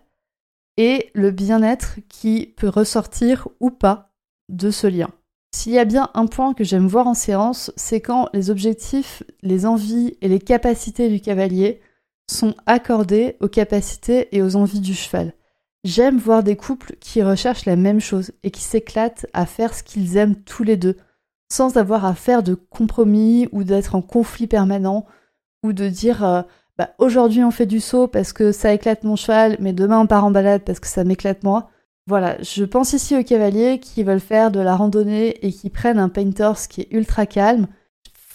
et 0.76 1.10
le 1.14 1.30
bien-être 1.30 1.98
qui 2.08 2.52
peut 2.56 2.68
ressortir 2.68 3.48
ou 3.60 3.70
pas 3.70 4.12
de 4.48 4.70
ce 4.70 4.86
lien. 4.86 5.08
S'il 5.54 5.72
y 5.72 5.78
a 5.78 5.84
bien 5.84 6.10
un 6.14 6.26
point 6.26 6.52
que 6.52 6.64
j'aime 6.64 6.88
voir 6.88 7.06
en 7.06 7.14
séance, 7.14 7.72
c'est 7.76 8.00
quand 8.00 8.28
les 8.34 8.50
objectifs, 8.50 9.22
les 9.42 9.66
envies 9.66 10.16
et 10.20 10.28
les 10.28 10.40
capacités 10.40 11.08
du 11.08 11.20
cavalier 11.20 11.80
sont 12.28 12.54
accordés 12.66 13.36
aux 13.40 13.48
capacités 13.48 14.28
et 14.34 14.42
aux 14.42 14.56
envies 14.56 14.80
du 14.80 14.94
cheval. 14.94 15.34
J'aime 15.84 16.18
voir 16.18 16.42
des 16.42 16.56
couples 16.56 16.96
qui 16.98 17.22
recherchent 17.22 17.66
la 17.66 17.76
même 17.76 18.00
chose 18.00 18.32
et 18.42 18.50
qui 18.50 18.62
s'éclatent 18.62 19.26
à 19.34 19.44
faire 19.44 19.74
ce 19.74 19.82
qu'ils 19.82 20.16
aiment 20.16 20.36
tous 20.36 20.62
les 20.62 20.78
deux, 20.78 20.96
sans 21.52 21.76
avoir 21.76 22.06
à 22.06 22.14
faire 22.14 22.42
de 22.42 22.54
compromis 22.54 23.48
ou 23.52 23.64
d'être 23.64 23.94
en 23.94 24.00
conflit 24.00 24.46
permanent 24.46 25.04
ou 25.62 25.74
de 25.74 25.88
dire 25.88 26.24
euh, 26.24 26.42
bah, 26.78 26.90
aujourd'hui 26.98 27.44
on 27.44 27.50
fait 27.50 27.66
du 27.66 27.80
saut 27.80 28.08
parce 28.08 28.32
que 28.32 28.50
ça 28.50 28.72
éclate 28.72 29.04
mon 29.04 29.16
cheval, 29.16 29.56
mais 29.60 29.72
demain 29.74 30.00
on 30.00 30.06
part 30.06 30.24
en 30.24 30.30
balade 30.30 30.62
parce 30.64 30.80
que 30.80 30.88
ça 30.88 31.04
m'éclate 31.04 31.42
moi. 31.42 31.68
Voilà, 32.06 32.36
je 32.42 32.64
pense 32.64 32.92
ici 32.92 33.16
aux 33.16 33.22
cavaliers 33.22 33.78
qui 33.78 34.04
veulent 34.04 34.20
faire 34.20 34.50
de 34.50 34.60
la 34.60 34.76
randonnée 34.76 35.44
et 35.46 35.52
qui 35.52 35.70
prennent 35.70 35.98
un 35.98 36.08
Painters 36.10 36.68
qui 36.68 36.82
est 36.82 36.88
ultra 36.90 37.26
calme. 37.26 37.66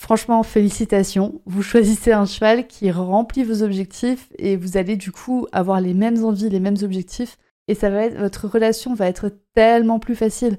Franchement, 0.02 0.44
félicitations. 0.44 1.42
Vous 1.46 1.62
choisissez 1.62 2.14
un 2.14 2.26
cheval 2.26 2.68
qui 2.68 2.90
remplit 2.90 3.44
vos 3.44 3.64
objectifs 3.64 4.30
et 4.38 4.56
vous 4.56 4.78
allez 4.78 4.96
du 4.96 5.12
coup 5.12 5.46
avoir 5.52 5.82
les 5.82 5.94
mêmes 5.94 6.24
envies, 6.24 6.48
les 6.48 6.62
mêmes 6.62 6.78
objectifs. 6.84 7.38
Et 7.68 7.76
ça 7.76 7.90
va 7.90 8.08
votre 8.08 8.48
relation 8.48 8.94
va 8.94 9.08
être 9.08 9.30
tellement 9.54 10.00
plus 10.00 10.16
facile. 10.16 10.58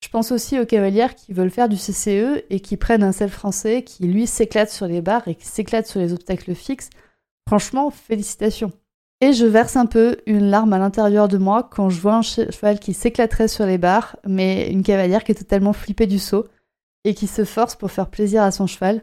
Je 0.00 0.08
pense 0.08 0.30
aussi 0.30 0.60
aux 0.60 0.64
cavalières 0.64 1.16
qui 1.16 1.32
veulent 1.32 1.50
faire 1.50 1.68
du 1.68 1.74
CCE 1.74 2.44
et 2.50 2.60
qui 2.60 2.76
prennent 2.76 3.02
un 3.02 3.10
sel 3.10 3.30
français 3.30 3.82
qui 3.82 4.06
lui 4.06 4.28
s'éclate 4.28 4.70
sur 4.70 4.86
les 4.86 5.02
barres 5.02 5.26
et 5.26 5.34
qui 5.34 5.46
s'éclate 5.46 5.88
sur 5.88 5.98
les 5.98 6.12
obstacles 6.12 6.54
fixes. 6.54 6.90
Franchement, 7.48 7.90
félicitations. 7.90 8.70
Et 9.20 9.32
je 9.32 9.44
verse 9.44 9.74
un 9.74 9.86
peu 9.86 10.18
une 10.26 10.50
larme 10.50 10.72
à 10.72 10.78
l'intérieur 10.78 11.26
de 11.26 11.36
moi 11.36 11.68
quand 11.68 11.90
je 11.90 12.00
vois 12.00 12.14
un 12.14 12.22
cheval 12.22 12.78
qui 12.78 12.94
s'éclaterait 12.94 13.48
sur 13.48 13.66
les 13.66 13.76
barres, 13.76 14.14
mais 14.24 14.70
une 14.70 14.84
cavalière 14.84 15.24
qui 15.24 15.32
est 15.32 15.34
totalement 15.34 15.72
flippée 15.72 16.06
du 16.06 16.20
saut 16.20 16.46
et 17.08 17.14
qui 17.14 17.26
se 17.26 17.46
force 17.46 17.74
pour 17.74 17.90
faire 17.90 18.10
plaisir 18.10 18.42
à 18.42 18.50
son 18.50 18.66
cheval. 18.66 19.02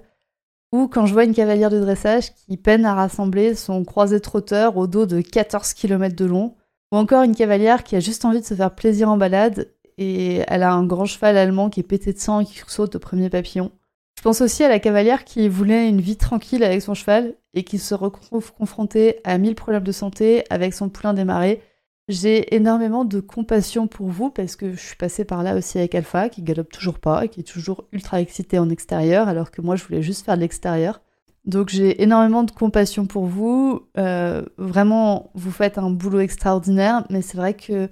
Ou 0.71 0.87
quand 0.87 1.07
je 1.07 1.13
vois 1.13 1.23
une 1.23 1.33
cavalière 1.33 1.71
de 1.71 1.79
dressage 1.79 2.35
qui 2.35 2.55
peine 2.55 2.85
à 2.85 2.93
rassembler 2.93 3.55
son 3.55 3.83
croisé 3.83 4.19
trotteur 4.19 4.77
au 4.77 4.85
dos 4.85 5.07
de 5.07 5.21
14 5.21 5.73
km 5.73 6.15
de 6.15 6.25
long. 6.25 6.55
Ou 6.91 6.97
encore 6.97 7.23
une 7.23 7.35
cavalière 7.35 7.83
qui 7.83 7.95
a 7.95 7.99
juste 7.99 8.23
envie 8.23 8.41
de 8.41 8.45
se 8.45 8.53
faire 8.53 8.75
plaisir 8.75 9.09
en 9.09 9.17
balade 9.17 9.71
et 9.97 10.43
elle 10.47 10.61
a 10.61 10.71
un 10.71 10.85
grand 10.85 11.05
cheval 11.05 11.35
allemand 11.35 11.71
qui 11.71 11.79
est 11.79 11.83
pété 11.83 12.13
de 12.13 12.19
sang 12.19 12.41
et 12.41 12.45
qui 12.45 12.61
saute 12.67 12.95
au 12.95 12.99
premier 12.99 13.31
papillon. 13.31 13.71
Je 14.17 14.21
pense 14.21 14.41
aussi 14.41 14.63
à 14.63 14.69
la 14.69 14.79
cavalière 14.79 15.25
qui 15.25 15.49
voulait 15.49 15.89
une 15.89 16.01
vie 16.01 16.17
tranquille 16.17 16.63
avec 16.63 16.83
son 16.83 16.93
cheval 16.93 17.33
et 17.55 17.63
qui 17.63 17.79
se 17.79 17.95
retrouve 17.95 18.53
confrontée 18.53 19.19
à 19.23 19.39
mille 19.39 19.55
problèmes 19.55 19.83
de 19.83 19.91
santé 19.91 20.43
avec 20.51 20.75
son 20.75 20.89
poulain 20.89 21.15
démarré. 21.15 21.63
J'ai 22.07 22.53
énormément 22.53 23.03
de 23.03 23.19
compassion 23.19 23.87
pour 23.87 24.07
vous 24.07 24.29
parce 24.29 24.55
que 24.55 24.73
je 24.73 24.79
suis 24.79 24.95
passée 24.95 25.25
par 25.25 25.41
là 25.41 25.55
aussi 25.55 25.79
avec 25.79 25.95
Alpha 25.95 26.29
qui 26.29 26.43
galope 26.43 26.71
toujours 26.71 26.99
pas 26.99 27.25
et 27.25 27.29
qui 27.29 27.39
est 27.39 27.43
toujours 27.43 27.87
ultra 27.91 28.21
excité 28.21 28.59
en 28.59 28.69
extérieur 28.69 29.27
alors 29.27 29.49
que 29.49 29.61
moi 29.61 29.75
je 29.75 29.83
voulais 29.83 30.03
juste 30.03 30.23
faire 30.23 30.35
de 30.35 30.41
l'extérieur. 30.41 31.01
Donc 31.45 31.69
j'ai 31.69 32.03
énormément 32.03 32.43
de 32.43 32.51
compassion 32.51 33.07
pour 33.07 33.25
vous. 33.25 33.87
Euh, 33.97 34.43
vraiment, 34.57 35.31
vous 35.33 35.51
faites 35.51 35.77
un 35.77 35.89
boulot 35.89 36.19
extraordinaire, 36.19 37.05
mais 37.09 37.21
c'est 37.21 37.37
vrai 37.37 37.55
que 37.55 37.89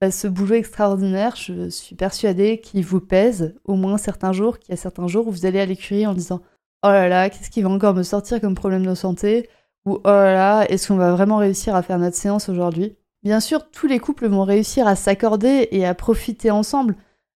bah, 0.00 0.10
ce 0.10 0.26
boulot 0.28 0.54
extraordinaire, 0.56 1.36
je 1.36 1.68
suis 1.70 1.96
persuadée 1.96 2.60
qu'il 2.60 2.84
vous 2.84 3.00
pèse 3.00 3.54
au 3.64 3.76
moins 3.76 3.98
certains 3.98 4.32
jours, 4.32 4.58
qu'il 4.58 4.70
y 4.70 4.74
a 4.74 4.76
certains 4.76 5.06
jours 5.06 5.28
où 5.28 5.30
vous 5.30 5.46
allez 5.46 5.60
à 5.60 5.66
l'écurie 5.66 6.06
en 6.06 6.14
disant 6.14 6.40
Oh 6.82 6.88
là 6.88 7.08
là, 7.08 7.30
qu'est-ce 7.30 7.50
qui 7.50 7.62
va 7.62 7.70
encore 7.70 7.94
me 7.94 8.02
sortir 8.02 8.40
comme 8.42 8.54
problème 8.54 8.84
de 8.84 8.94
santé? 8.94 9.48
Ou 9.86 9.94
Oh 9.96 10.00
là 10.04 10.34
là, 10.34 10.64
est-ce 10.70 10.88
qu'on 10.88 10.96
va 10.96 11.12
vraiment 11.12 11.38
réussir 11.38 11.74
à 11.74 11.82
faire 11.82 11.98
notre 11.98 12.16
séance 12.16 12.48
aujourd'hui? 12.50 12.96
Bien 13.24 13.40
sûr, 13.40 13.70
tous 13.70 13.86
les 13.86 13.98
couples 13.98 14.28
vont 14.28 14.44
réussir 14.44 14.86
à 14.86 14.96
s'accorder 14.96 15.68
et 15.70 15.86
à 15.86 15.94
profiter 15.94 16.50
ensemble, 16.50 16.94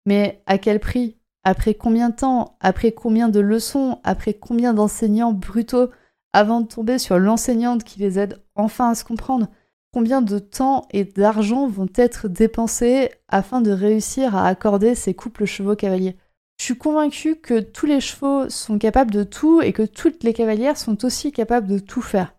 mais 0.06 0.42
à 0.46 0.56
quel 0.56 0.80
prix? 0.80 1.18
Après 1.44 1.74
combien 1.74 2.08
de 2.08 2.16
temps? 2.16 2.56
Après 2.60 2.92
combien 2.92 3.28
de 3.28 3.38
leçons? 3.38 4.00
Après 4.02 4.32
combien 4.32 4.72
d'enseignants 4.72 5.34
brutaux 5.34 5.90
avant 6.32 6.62
de 6.62 6.66
tomber 6.66 6.98
sur 6.98 7.18
l'enseignante 7.18 7.84
qui 7.84 8.00
les 8.00 8.18
aide 8.18 8.42
enfin 8.54 8.90
à 8.90 8.94
se 8.94 9.04
comprendre? 9.04 9.48
Combien 9.92 10.22
de 10.22 10.38
temps 10.38 10.88
et 10.90 11.04
d'argent 11.04 11.68
vont 11.68 11.88
être 11.94 12.28
dépensés 12.28 13.10
afin 13.28 13.60
de 13.60 13.70
réussir 13.70 14.34
à 14.34 14.48
accorder 14.48 14.94
ces 14.94 15.12
couples 15.12 15.44
chevaux-cavaliers. 15.44 16.16
Je 16.58 16.64
suis 16.64 16.78
convaincue 16.78 17.36
que 17.36 17.60
tous 17.60 17.84
les 17.84 18.00
chevaux 18.00 18.48
sont 18.48 18.78
capables 18.78 19.10
de 19.10 19.22
tout 19.22 19.60
et 19.60 19.74
que 19.74 19.82
toutes 19.82 20.24
les 20.24 20.32
cavalières 20.32 20.78
sont 20.78 21.04
aussi 21.04 21.30
capables 21.30 21.68
de 21.68 21.78
tout 21.78 22.02
faire. 22.02 22.34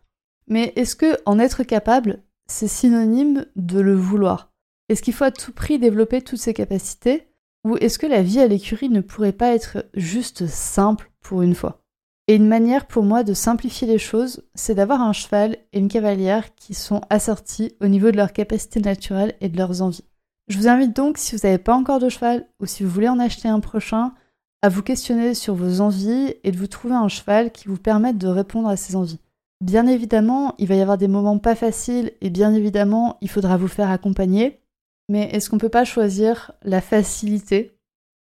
Mais 0.47 0.73
est-ce 0.75 0.95
que 0.95 1.17
en 1.25 1.37
être 1.37 1.63
capable, 1.63 2.23
c'est 2.47 2.67
synonyme 2.67 3.45
de 3.55 3.79
le 3.79 3.95
vouloir 3.95 4.51
Est-ce 4.89 5.01
qu'il 5.01 5.13
faut 5.13 5.23
à 5.23 5.31
tout 5.31 5.51
prix 5.51 5.79
développer 5.79 6.21
toutes 6.21 6.39
ces 6.39 6.53
capacités? 6.53 7.27
Ou 7.63 7.77
est-ce 7.77 7.97
que 7.97 8.05
la 8.05 8.21
vie 8.21 8.39
à 8.39 8.47
l'écurie 8.47 8.89
ne 8.89 9.01
pourrait 9.01 9.31
pas 9.31 9.55
être 9.55 9.85
juste 9.95 10.45
simple 10.47 11.11
pour 11.21 11.41
une 11.41 11.55
fois? 11.55 11.81
Et 12.27 12.35
une 12.35 12.47
manière 12.47 12.87
pour 12.87 13.03
moi 13.03 13.23
de 13.23 13.33
simplifier 13.33 13.87
les 13.87 13.99
choses, 13.99 14.43
c'est 14.55 14.75
d'avoir 14.75 15.01
un 15.01 15.13
cheval 15.13 15.57
et 15.73 15.79
une 15.79 15.87
cavalière 15.87 16.55
qui 16.55 16.73
sont 16.73 17.01
assortis 17.09 17.75
au 17.81 17.87
niveau 17.87 18.11
de 18.11 18.17
leurs 18.17 18.33
capacités 18.33 18.79
naturelles 18.79 19.35
et 19.41 19.49
de 19.49 19.57
leurs 19.57 19.81
envies. 19.81 20.05
Je 20.47 20.57
vous 20.57 20.67
invite 20.67 20.95
donc, 20.95 21.17
si 21.17 21.35
vous 21.35 21.41
n'avez 21.43 21.57
pas 21.57 21.75
encore 21.75 21.99
de 21.99 22.09
cheval 22.09 22.47
ou 22.59 22.65
si 22.65 22.83
vous 22.83 22.89
voulez 22.89 23.09
en 23.09 23.19
acheter 23.19 23.47
un 23.47 23.59
prochain, 23.59 24.13
à 24.61 24.69
vous 24.69 24.81
questionner 24.81 25.35
sur 25.35 25.53
vos 25.53 25.81
envies 25.81 26.35
et 26.43 26.51
de 26.51 26.57
vous 26.57 26.67
trouver 26.67 26.95
un 26.95 27.07
cheval 27.07 27.51
qui 27.51 27.67
vous 27.67 27.77
permette 27.77 28.17
de 28.17 28.27
répondre 28.27 28.69
à 28.69 28.77
ces 28.77 28.95
envies. 28.95 29.19
Bien 29.65 29.87
évidemment, 29.87 30.53
il 30.59 30.67
va 30.67 30.75
y 30.75 30.81
avoir 30.81 30.99
des 30.99 31.07
moments 31.07 31.39
pas 31.39 31.55
faciles 31.55 32.11
et 32.21 32.29
bien 32.29 32.53
évidemment, 32.53 33.17
il 33.21 33.31
faudra 33.31 33.57
vous 33.57 33.67
faire 33.67 33.89
accompagner. 33.89 34.61
Mais 35.09 35.23
est-ce 35.31 35.49
qu'on 35.49 35.57
peut 35.57 35.69
pas 35.69 35.85
choisir 35.85 36.51
la 36.61 36.81
facilité 36.81 37.75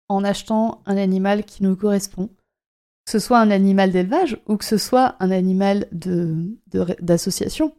en 0.09 0.23
achetant 0.23 0.81
un 0.87 0.97
animal 0.97 1.45
qui 1.45 1.61
nous 1.61 1.75
correspond? 1.75 2.29
Que 3.05 3.11
ce 3.11 3.19
soit 3.19 3.37
un 3.37 3.51
animal 3.51 3.91
d'élevage 3.91 4.41
ou 4.47 4.57
que 4.57 4.65
ce 4.65 4.79
soit 4.79 5.17
un 5.19 5.29
animal 5.29 5.87
d'association. 5.91 7.75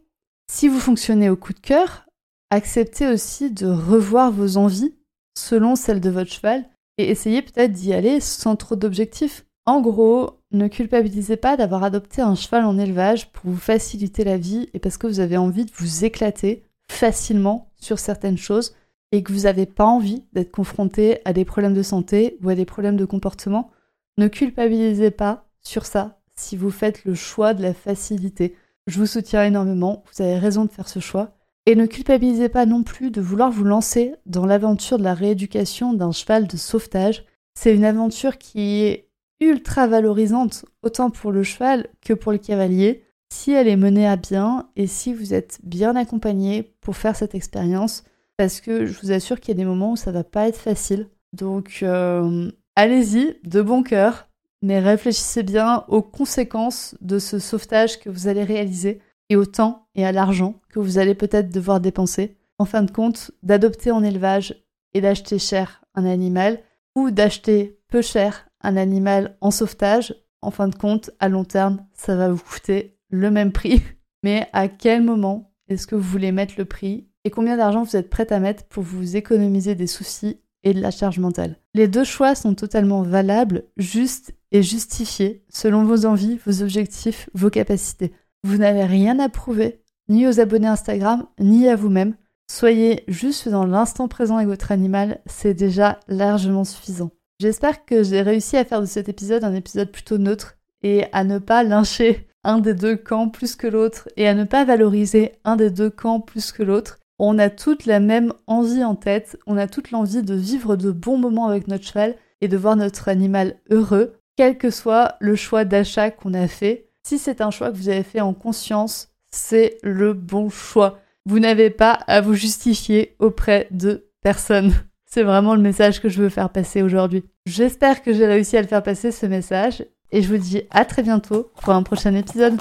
Si 0.49 0.69
vous 0.69 0.79
fonctionnez 0.79 1.29
au 1.29 1.35
coup 1.35 1.51
de 1.51 1.59
cœur, 1.59 2.07
acceptez 2.51 3.09
aussi 3.09 3.51
de 3.51 3.67
revoir 3.67 4.31
vos 4.31 4.55
envies 4.55 4.95
selon 5.37 5.75
celles 5.75 5.99
de 5.99 6.09
votre 6.09 6.31
cheval 6.31 6.69
et 6.97 7.09
essayez 7.09 7.41
peut-être 7.41 7.73
d'y 7.73 7.91
aller 7.91 8.21
sans 8.21 8.55
trop 8.55 8.77
d'objectifs. 8.77 9.45
En 9.67 9.81
gros, 9.81 10.39
ne 10.51 10.67
culpabilisez 10.67 11.37
pas 11.37 11.57
d'avoir 11.57 11.83
adopté 11.83 12.21
un 12.21 12.35
cheval 12.35 12.65
en 12.65 12.79
élevage 12.79 13.31
pour 13.31 13.51
vous 13.51 13.57
faciliter 13.57 14.23
la 14.23 14.37
vie 14.37 14.69
et 14.73 14.79
parce 14.79 14.97
que 14.97 15.07
vous 15.07 15.19
avez 15.19 15.37
envie 15.37 15.65
de 15.65 15.71
vous 15.75 16.05
éclater 16.05 16.63
facilement 16.89 17.69
sur 17.75 17.99
certaines 17.99 18.37
choses 18.37 18.73
et 19.11 19.23
que 19.23 19.33
vous 19.33 19.41
n'avez 19.41 19.65
pas 19.65 19.85
envie 19.85 20.23
d'être 20.31 20.51
confronté 20.51 21.19
à 21.25 21.33
des 21.33 21.43
problèmes 21.43 21.73
de 21.73 21.83
santé 21.83 22.37
ou 22.41 22.49
à 22.49 22.55
des 22.55 22.65
problèmes 22.65 22.97
de 22.97 23.05
comportement 23.05 23.69
ne 24.17 24.27
culpabilisez 24.27 25.11
pas 25.11 25.45
sur 25.61 25.85
ça, 25.85 26.19
si 26.33 26.57
vous 26.57 26.71
faites 26.71 27.05
le 27.05 27.13
choix 27.13 27.53
de 27.53 27.61
la 27.61 27.73
facilité. 27.73 28.55
Je 28.87 28.99
vous 28.99 29.05
soutiens 29.05 29.43
énormément, 29.43 30.03
vous 30.11 30.23
avez 30.23 30.39
raison 30.39 30.65
de 30.65 30.71
faire 30.71 30.87
ce 30.87 30.99
choix. 30.99 31.35
Et 31.65 31.75
ne 31.75 31.85
culpabilisez 31.85 32.49
pas 32.49 32.65
non 32.65 32.83
plus 32.83 33.11
de 33.11 33.21
vouloir 33.21 33.51
vous 33.51 33.65
lancer 33.65 34.15
dans 34.25 34.45
l'aventure 34.45 34.97
de 34.97 35.03
la 35.03 35.13
rééducation 35.13 35.93
d'un 35.93 36.11
cheval 36.11 36.47
de 36.47 36.57
sauvetage. 36.57 37.25
C'est 37.53 37.75
une 37.75 37.85
aventure 37.85 38.37
qui 38.37 38.85
est 38.85 39.06
ultra 39.39 39.87
valorisante, 39.87 40.65
autant 40.81 41.09
pour 41.09 41.31
le 41.31 41.43
cheval 41.43 41.87
que 42.01 42.13
pour 42.13 42.31
le 42.31 42.37
cavalier, 42.37 43.03
si 43.31 43.51
elle 43.51 43.67
est 43.67 43.75
menée 43.75 44.07
à 44.07 44.15
bien 44.15 44.69
et 44.75 44.87
si 44.87 45.13
vous 45.13 45.33
êtes 45.33 45.59
bien 45.63 45.95
accompagné 45.95 46.75
pour 46.81 46.95
faire 46.95 47.15
cette 47.15 47.35
expérience, 47.35 48.03
parce 48.37 48.61
que 48.61 48.85
je 48.85 48.99
vous 49.01 49.11
assure 49.11 49.39
qu'il 49.39 49.49
y 49.49 49.57
a 49.57 49.61
des 49.61 49.65
moments 49.65 49.93
où 49.93 49.97
ça 49.97 50.11
va 50.11 50.23
pas 50.23 50.47
être 50.47 50.59
facile. 50.59 51.09
Donc 51.33 51.79
euh, 51.83 52.49
allez-y 52.75 53.37
de 53.43 53.61
bon 53.61 53.83
cœur, 53.83 54.27
mais 54.61 54.79
réfléchissez 54.79 55.43
bien 55.43 55.83
aux 55.87 56.01
conséquences 56.01 56.95
de 57.01 57.19
ce 57.19 57.39
sauvetage 57.39 57.99
que 57.99 58.09
vous 58.09 58.27
allez 58.27 58.43
réaliser 58.43 59.01
et 59.29 59.35
au 59.35 59.45
temps 59.45 59.87
et 59.95 60.05
à 60.05 60.11
l'argent 60.11 60.55
que 60.69 60.79
vous 60.79 60.97
allez 60.97 61.15
peut-être 61.15 61.49
devoir 61.49 61.79
dépenser. 61.79 62.37
En 62.59 62.65
fin 62.65 62.83
de 62.83 62.91
compte, 62.91 63.31
d'adopter 63.43 63.91
en 63.91 64.03
élevage 64.03 64.63
et 64.93 65.01
d'acheter 65.01 65.37
cher 65.37 65.83
un 65.95 66.05
animal 66.05 66.59
ou 66.95 67.11
d'acheter 67.11 67.79
peu 67.89 68.01
cher 68.01 68.46
un 68.61 68.77
animal 68.77 69.37
en 69.41 69.51
sauvetage, 69.51 70.15
en 70.41 70.51
fin 70.51 70.67
de 70.67 70.75
compte, 70.75 71.11
à 71.19 71.29
long 71.29 71.43
terme, 71.43 71.85
ça 71.93 72.15
va 72.15 72.29
vous 72.29 72.43
coûter 72.43 72.97
le 73.09 73.31
même 73.31 73.51
prix. 73.51 73.81
Mais 74.23 74.47
à 74.53 74.67
quel 74.67 75.03
moment 75.03 75.53
est-ce 75.67 75.87
que 75.87 75.95
vous 75.95 76.01
voulez 76.01 76.31
mettre 76.31 76.55
le 76.57 76.65
prix 76.65 77.07
et 77.23 77.29
combien 77.29 77.57
d'argent 77.57 77.83
vous 77.83 77.95
êtes 77.95 78.09
prêt 78.09 78.31
à 78.31 78.39
mettre 78.39 78.63
pour 78.65 78.83
vous 78.83 79.15
économiser 79.15 79.75
des 79.75 79.87
soucis 79.87 80.39
et 80.63 80.73
de 80.73 80.81
la 80.81 80.91
charge 80.91 81.19
mentale? 81.19 81.57
Les 81.73 81.87
deux 81.87 82.03
choix 82.03 82.35
sont 82.35 82.55
totalement 82.55 83.03
valables, 83.03 83.65
justes 83.77 84.33
et 84.51 84.63
justifiés 84.63 85.43
selon 85.49 85.83
vos 85.83 86.05
envies, 86.05 86.39
vos 86.45 86.63
objectifs, 86.63 87.29
vos 87.33 87.49
capacités. 87.49 88.13
Vous 88.43 88.57
n'avez 88.57 88.85
rien 88.85 89.19
à 89.19 89.29
prouver, 89.29 89.83
ni 90.09 90.27
aux 90.27 90.39
abonnés 90.39 90.67
Instagram, 90.67 91.27
ni 91.39 91.67
à 91.67 91.75
vous-même. 91.75 92.15
Soyez 92.49 93.03
juste 93.09 93.49
dans 93.49 93.65
l'instant 93.65 94.07
présent 94.07 94.37
avec 94.37 94.47
votre 94.47 94.71
animal, 94.71 95.19
c'est 95.25 95.53
déjà 95.53 95.99
largement 96.07 96.63
suffisant. 96.63 97.11
J'espère 97.39 97.85
que 97.85 98.01
j'ai 98.01 98.23
réussi 98.23 98.57
à 98.57 98.65
faire 98.65 98.81
de 98.81 98.87
cet 98.87 99.09
épisode 99.09 99.43
un 99.43 99.53
épisode 99.53 99.91
plutôt 99.91 100.17
neutre 100.17 100.57
et 100.81 101.05
à 101.11 101.23
ne 101.23 101.37
pas 101.37 101.61
lyncher 101.61 102.27
un 102.43 102.57
des 102.57 102.73
deux 102.73 102.95
camps 102.95 103.29
plus 103.29 103.55
que 103.55 103.67
l'autre 103.67 104.09
et 104.17 104.27
à 104.27 104.33
ne 104.33 104.43
pas 104.43 104.65
valoriser 104.65 105.33
un 105.43 105.55
des 105.55 105.69
deux 105.69 105.91
camps 105.91 106.19
plus 106.19 106.51
que 106.51 106.63
l'autre. 106.63 106.97
On 107.19 107.37
a 107.37 107.51
toute 107.51 107.85
la 107.85 107.99
même 107.99 108.33
envie 108.47 108.83
en 108.83 108.95
tête, 108.95 109.37
on 109.45 109.55
a 109.55 109.67
toute 109.67 109.91
l'envie 109.91 110.23
de 110.23 110.33
vivre 110.33 110.75
de 110.75 110.89
bons 110.89 111.19
moments 111.19 111.47
avec 111.47 111.67
notre 111.67 111.85
cheval 111.85 112.15
et 112.41 112.47
de 112.47 112.57
voir 112.57 112.75
notre 112.75 113.07
animal 113.07 113.57
heureux, 113.69 114.15
quel 114.35 114.57
que 114.57 114.71
soit 114.71 115.15
le 115.19 115.35
choix 115.35 115.63
d'achat 115.63 116.09
qu'on 116.09 116.33
a 116.33 116.47
fait. 116.47 116.89
Si 117.03 117.19
c'est 117.19 117.41
un 117.41 117.51
choix 117.51 117.71
que 117.71 117.77
vous 117.77 117.89
avez 117.89 118.03
fait 118.03 118.21
en 118.21 118.33
conscience, 118.33 119.09
c'est 119.29 119.77
le 119.83 120.13
bon 120.13 120.49
choix. 120.49 120.99
Vous 121.27 121.37
n'avez 121.37 121.69
pas 121.69 121.93
à 122.07 122.19
vous 122.19 122.33
justifier 122.33 123.15
auprès 123.19 123.67
de 123.69 124.09
personne. 124.23 124.73
C'est 125.09 125.23
vraiment 125.23 125.55
le 125.55 125.61
message 125.61 126.01
que 126.01 126.09
je 126.09 126.21
veux 126.21 126.27
faire 126.27 126.49
passer 126.49 126.81
aujourd'hui. 126.81 127.23
J'espère 127.45 128.03
que 128.03 128.11
j'ai 128.11 128.25
réussi 128.25 128.57
à 128.57 128.61
le 128.61 128.67
faire 128.67 128.83
passer 128.83 129.13
ce 129.13 129.25
message 129.25 129.85
et 130.11 130.21
je 130.21 130.27
vous 130.27 130.37
dis 130.37 130.63
à 130.69 130.83
très 130.83 131.01
bientôt 131.01 131.49
pour 131.61 131.71
un 131.71 131.81
prochain 131.81 132.13
épisode. 132.13 132.59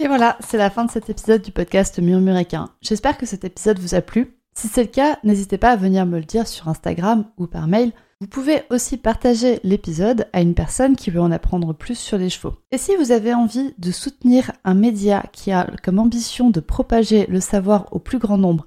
Et 0.00 0.06
voilà, 0.06 0.38
c'est 0.40 0.56
la 0.56 0.70
fin 0.70 0.86
de 0.86 0.90
cet 0.90 1.10
épisode 1.10 1.42
du 1.42 1.52
podcast 1.52 1.98
Murmuréquin. 1.98 2.70
J'espère 2.80 3.18
que 3.18 3.26
cet 3.26 3.44
épisode 3.44 3.78
vous 3.78 3.94
a 3.94 4.00
plu. 4.00 4.38
Si 4.54 4.68
c'est 4.68 4.84
le 4.84 4.88
cas, 4.88 5.18
n'hésitez 5.22 5.58
pas 5.58 5.72
à 5.72 5.76
venir 5.76 6.06
me 6.06 6.18
le 6.18 6.24
dire 6.24 6.48
sur 6.48 6.66
Instagram 6.68 7.26
ou 7.36 7.46
par 7.46 7.68
mail. 7.68 7.92
Vous 8.22 8.26
pouvez 8.26 8.62
aussi 8.70 8.96
partager 8.96 9.60
l'épisode 9.62 10.28
à 10.32 10.40
une 10.40 10.54
personne 10.54 10.96
qui 10.96 11.10
veut 11.10 11.20
en 11.20 11.30
apprendre 11.30 11.74
plus 11.74 11.98
sur 11.98 12.16
les 12.16 12.30
chevaux. 12.30 12.54
Et 12.72 12.78
si 12.78 12.96
vous 12.96 13.12
avez 13.12 13.34
envie 13.34 13.74
de 13.76 13.90
soutenir 13.90 14.52
un 14.64 14.74
média 14.74 15.24
qui 15.32 15.52
a 15.52 15.66
comme 15.82 15.98
ambition 15.98 16.48
de 16.48 16.60
propager 16.60 17.26
le 17.26 17.40
savoir 17.40 17.86
au 17.92 17.98
plus 17.98 18.18
grand 18.18 18.38
nombre 18.38 18.66